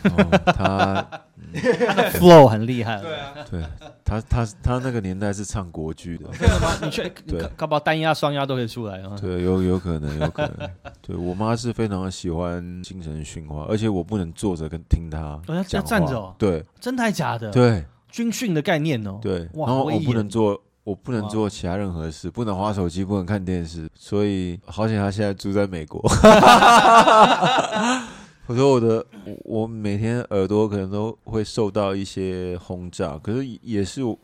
[0.16, 1.08] 哦、他
[2.14, 3.02] flow 很厉害。
[3.02, 3.64] 对啊，对
[4.06, 6.30] 他他他那个年代是唱国剧的？
[6.86, 9.16] 你去对搞搞不好单压双压都可以出来啊。
[9.20, 10.70] 对，有有可能，有可能。
[11.02, 15.64] 对我妈是非常喜欢精神训话，而且我不能坐着跟听她哦要。
[15.64, 19.18] 站着哦对真的还假的？，对军训的概念哦。
[19.24, 20.62] 对，然后我不能做，
[20.92, 23.90] 我不能做其他任何事，不能划手机，不能看电视。
[23.96, 26.02] 所以好险，他现在住在美国。
[28.48, 34.20] 我说我的，我我每天耳朵可能都会受到一些轰炸，可是也是我，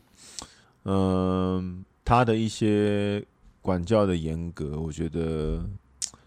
[0.84, 3.24] 嗯、他的一些
[3.62, 5.64] 管教的严格，我觉得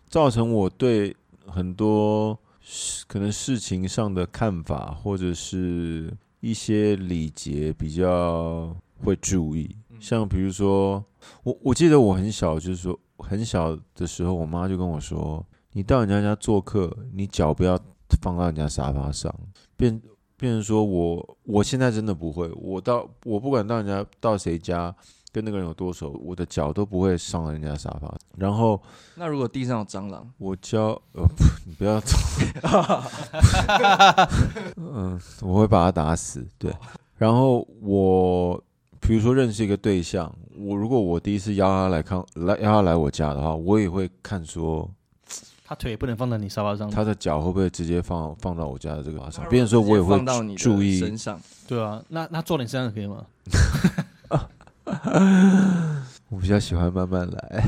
[0.10, 1.16] 造成我对
[1.46, 2.36] 很多
[3.08, 9.76] 可能事情上的看法，或者是一些礼节比较会注意。
[10.02, 11.04] 像比如说，
[11.43, 17.80] 我我记得我很小，就是说很小的时候，我妈就跟我说：“你到人家家做客，你脚不要
[18.20, 19.32] 放到人家沙发上。”
[19.78, 20.02] 变
[20.36, 24.93] 变成说我我现在真的不会，我到我不管到人家到谁家，
[25.32, 28.12] 跟那个人有多熟，我的脚都不会上到人家沙发。
[28.36, 28.82] 然后
[29.16, 32.18] 那如果地上有蟑螂，我教呃，不你不要走，
[34.78, 36.47] 嗯，我会把它打死。
[36.58, 36.74] 对，
[37.18, 38.62] 然后我
[39.02, 44.89] 比如说认识一个对象，我如果我第一次邀他来看，来邀他来我家的话，我也会看说
[45.66, 46.89] 他腿不能放在你沙发上。
[46.89, 49.43] 他的脚会不会直接放放到我家的这个沙发上。
[49.43, 53.26] 那如果变成说我也直接放到你的会注意身上，对啊，那那坐你身上可以吗？
[56.30, 57.64] 我比较喜欢慢慢来。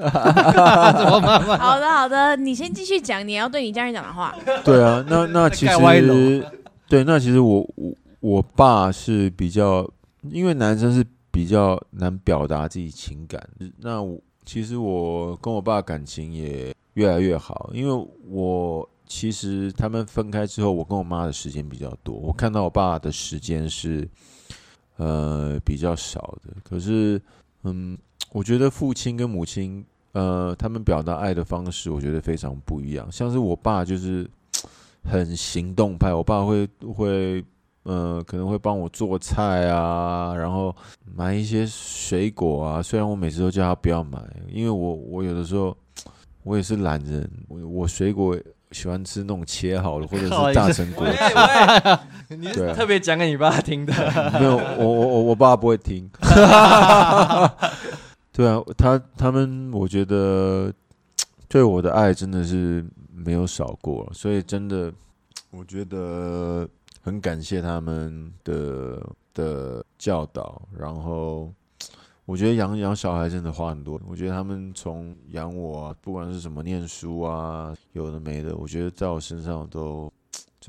[0.00, 1.58] 怎么慢慢？
[1.58, 4.34] 好的，好的，你先继续讲你要对你家人讲的话。
[4.64, 6.46] 对啊，那那其盖歪楼实
[6.88, 9.86] 对，那其实我我我爸是比较，
[10.22, 13.48] 因为男生是比较难表达自己情感。
[13.78, 24.08] 那我其实我跟我爸感情也越来越好，因为我其实他们分开之后，我跟我妈的时间比较多，我看到我爸的时间是
[24.96, 26.54] 呃比较少的。
[26.62, 27.20] 可是
[27.62, 27.96] 嗯，
[28.32, 33.10] 我觉得父亲跟母亲呃，他们表达爱的方式，我觉得非常不一样。
[33.12, 34.28] 像是我爸就是
[35.04, 37.44] 很行动派，我爸会会
[37.84, 40.74] 呃，可能会帮我做菜啊，然后
[41.16, 42.82] 买一些水果啊。
[42.82, 44.18] 虽然我每次都叫他不要买，
[44.48, 45.76] 因为我我有的时候
[46.42, 48.36] 我也是懒人，我我水果
[48.70, 52.36] 喜欢吃那种切好的或者是大成果汁。
[52.36, 53.92] 你是特别讲给你爸听的，
[54.38, 56.08] 没有，我我我我爸不会听。
[58.32, 60.72] 对啊，他他们我觉得
[61.48, 64.92] 对我的爱真的是没有少过，所以真的
[65.50, 66.68] 我觉得
[67.00, 70.62] 很感谢他们的的教导。
[70.76, 71.52] 然后
[72.24, 80.12] 我觉得养养小孩真的花很多，我觉得他们从养我、不管是什么念书啊，有的没的，我觉得在我身上都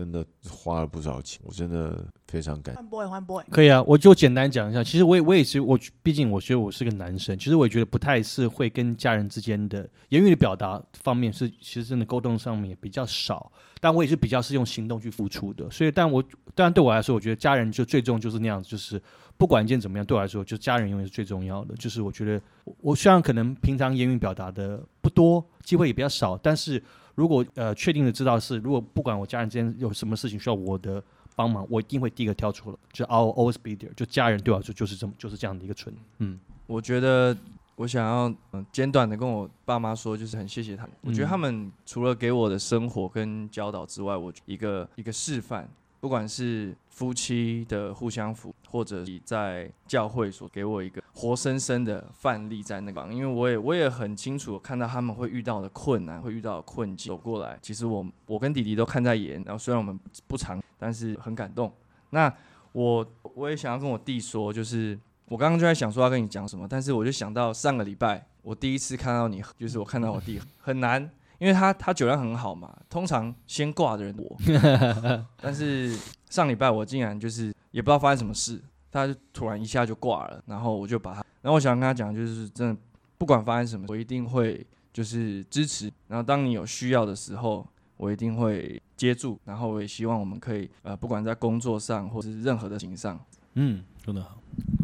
[0.01, 2.73] 真真的花了不少钱，我真的非常感。
[2.73, 4.83] 换 boy 换 boy，可以啊，我就简单讲一下。
[4.83, 13.51] 其实我也我也是我，毕竟我觉得我是个男生，其实我也觉得不太是会跟家人之间的言语的表达方面是，其实真的沟通上面也比较少。
[13.79, 16.23] 但我也是比较是用行动去付出的，所以但我
[16.55, 18.99] 当然对我来说，我觉得家人就最终就是那样子，就是
[19.37, 21.75] 不管一件怎么样，对我来说，就家人永远是最重要的。
[21.75, 26.81] 就是我觉得我我虽然可能平常言语表达的不多，机会也比较少，但是
[27.21, 31.03] 如果呃确定的知道是，如果不管我家人之间有什么事情需要我的
[31.35, 33.93] 帮忙，我一定会第一个跳出来，就 I'll always be there。
[33.93, 37.37] 就家人对我来说就是这么就是这样的一个存，嗯我觉得
[37.75, 40.91] 我想要嗯简短的跟我爸妈说，就是很谢谢他们。
[41.01, 45.69] 我觉得嗯他们除了给我的生活跟教导之外，我一个一个示范，
[46.01, 57.57] 不管是夫妻的互相扶，或者你在教会所给我一个活生生的范例在那个，因为我也我也很清楚看到他们会遇到的困难，会遇到的困境走过来。
[57.61, 61.71] 其实我我跟弟弟都看在眼，然后虽然我们不常，但是很感动。
[62.09, 62.33] 那
[62.71, 71.07] 我我也想要跟我弟说，就是我刚刚就在想说要跟你讲什么，但是我就想到上个礼拜我第一次看到你，就是我看到我弟很难，
[71.41, 74.37] 因为他他酒量很好嘛，通常先挂的人我，
[75.41, 75.97] 但是
[76.29, 78.61] 上礼拜我竟然就是也不知道发生什么事，
[78.91, 82.79] 他就突然一下就挂了，然后我就把他，然后我想跟他讲，就是真的
[83.17, 84.63] 不管发生什么，我一定会
[84.93, 87.65] 就是支持，然后当你有需要的时候，
[87.97, 93.19] 我一定会接住，然后我也希望我们可以呃，不管在工作上或是任何的事情上，
[93.55, 94.37] 嗯，真的好。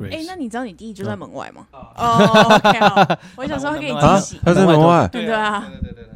[0.09, 1.67] 哎、那你知道你弟就在门外吗？
[1.71, 5.07] 哦 我想说会给你啊惊喜，，他在门外。
[5.09, 5.67] 对啊。
[5.69, 6.07] 对对对，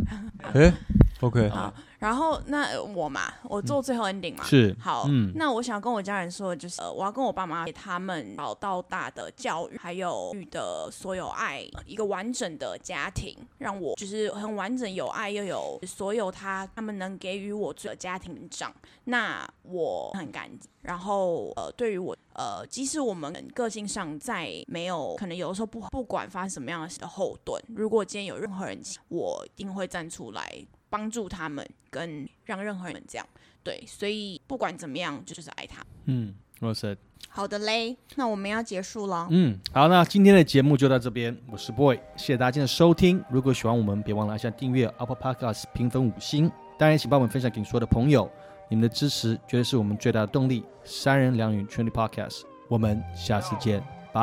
[0.43, 0.73] 哎
[1.21, 18.73] ，OK，好，然后那呃我嘛，我做最后 ending 嘛，是好，嗯那我想跟我家人说的就是，呃，我要跟我爸妈给他们老到大的教育，还有育的所有爱，一个完整的家庭，让我就是很完整、有爱又有所有他他们能给予我的家庭长，
[19.03, 20.67] 那我很感激。
[20.81, 33.25] 然后呃，对于我呃，即使我们个性上再没有，可能有的时候不不管发生什么样的后盾，如果今天有任何人，我一定会站出来帮助他们，跟让任何人这样。
[33.63, 35.83] 对，所以不管怎么样，就是爱他。
[36.05, 36.97] 嗯，well said。
[37.29, 39.27] 好的嘞，那我们要结束了。
[39.31, 43.23] 嗯，好，那今天的节目就到这边，我是 Boy，谢谢大家今天的收听。
[43.29, 48.29] 如果喜欢我们，别忘了按下订阅 Apple Podcast 评分五星，当然也请帮我们分享给你所有的朋友，
[48.67, 50.65] 你们的支持绝对是我们最大的动力。
[50.83, 53.81] 三人两语 Trinity Podcast，我们下次见，
[54.11, 54.19] 拜。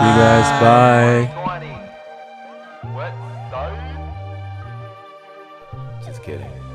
[0.00, 0.48] See you guys.
[3.52, 4.05] Bye.
[6.26, 6.65] Kidding.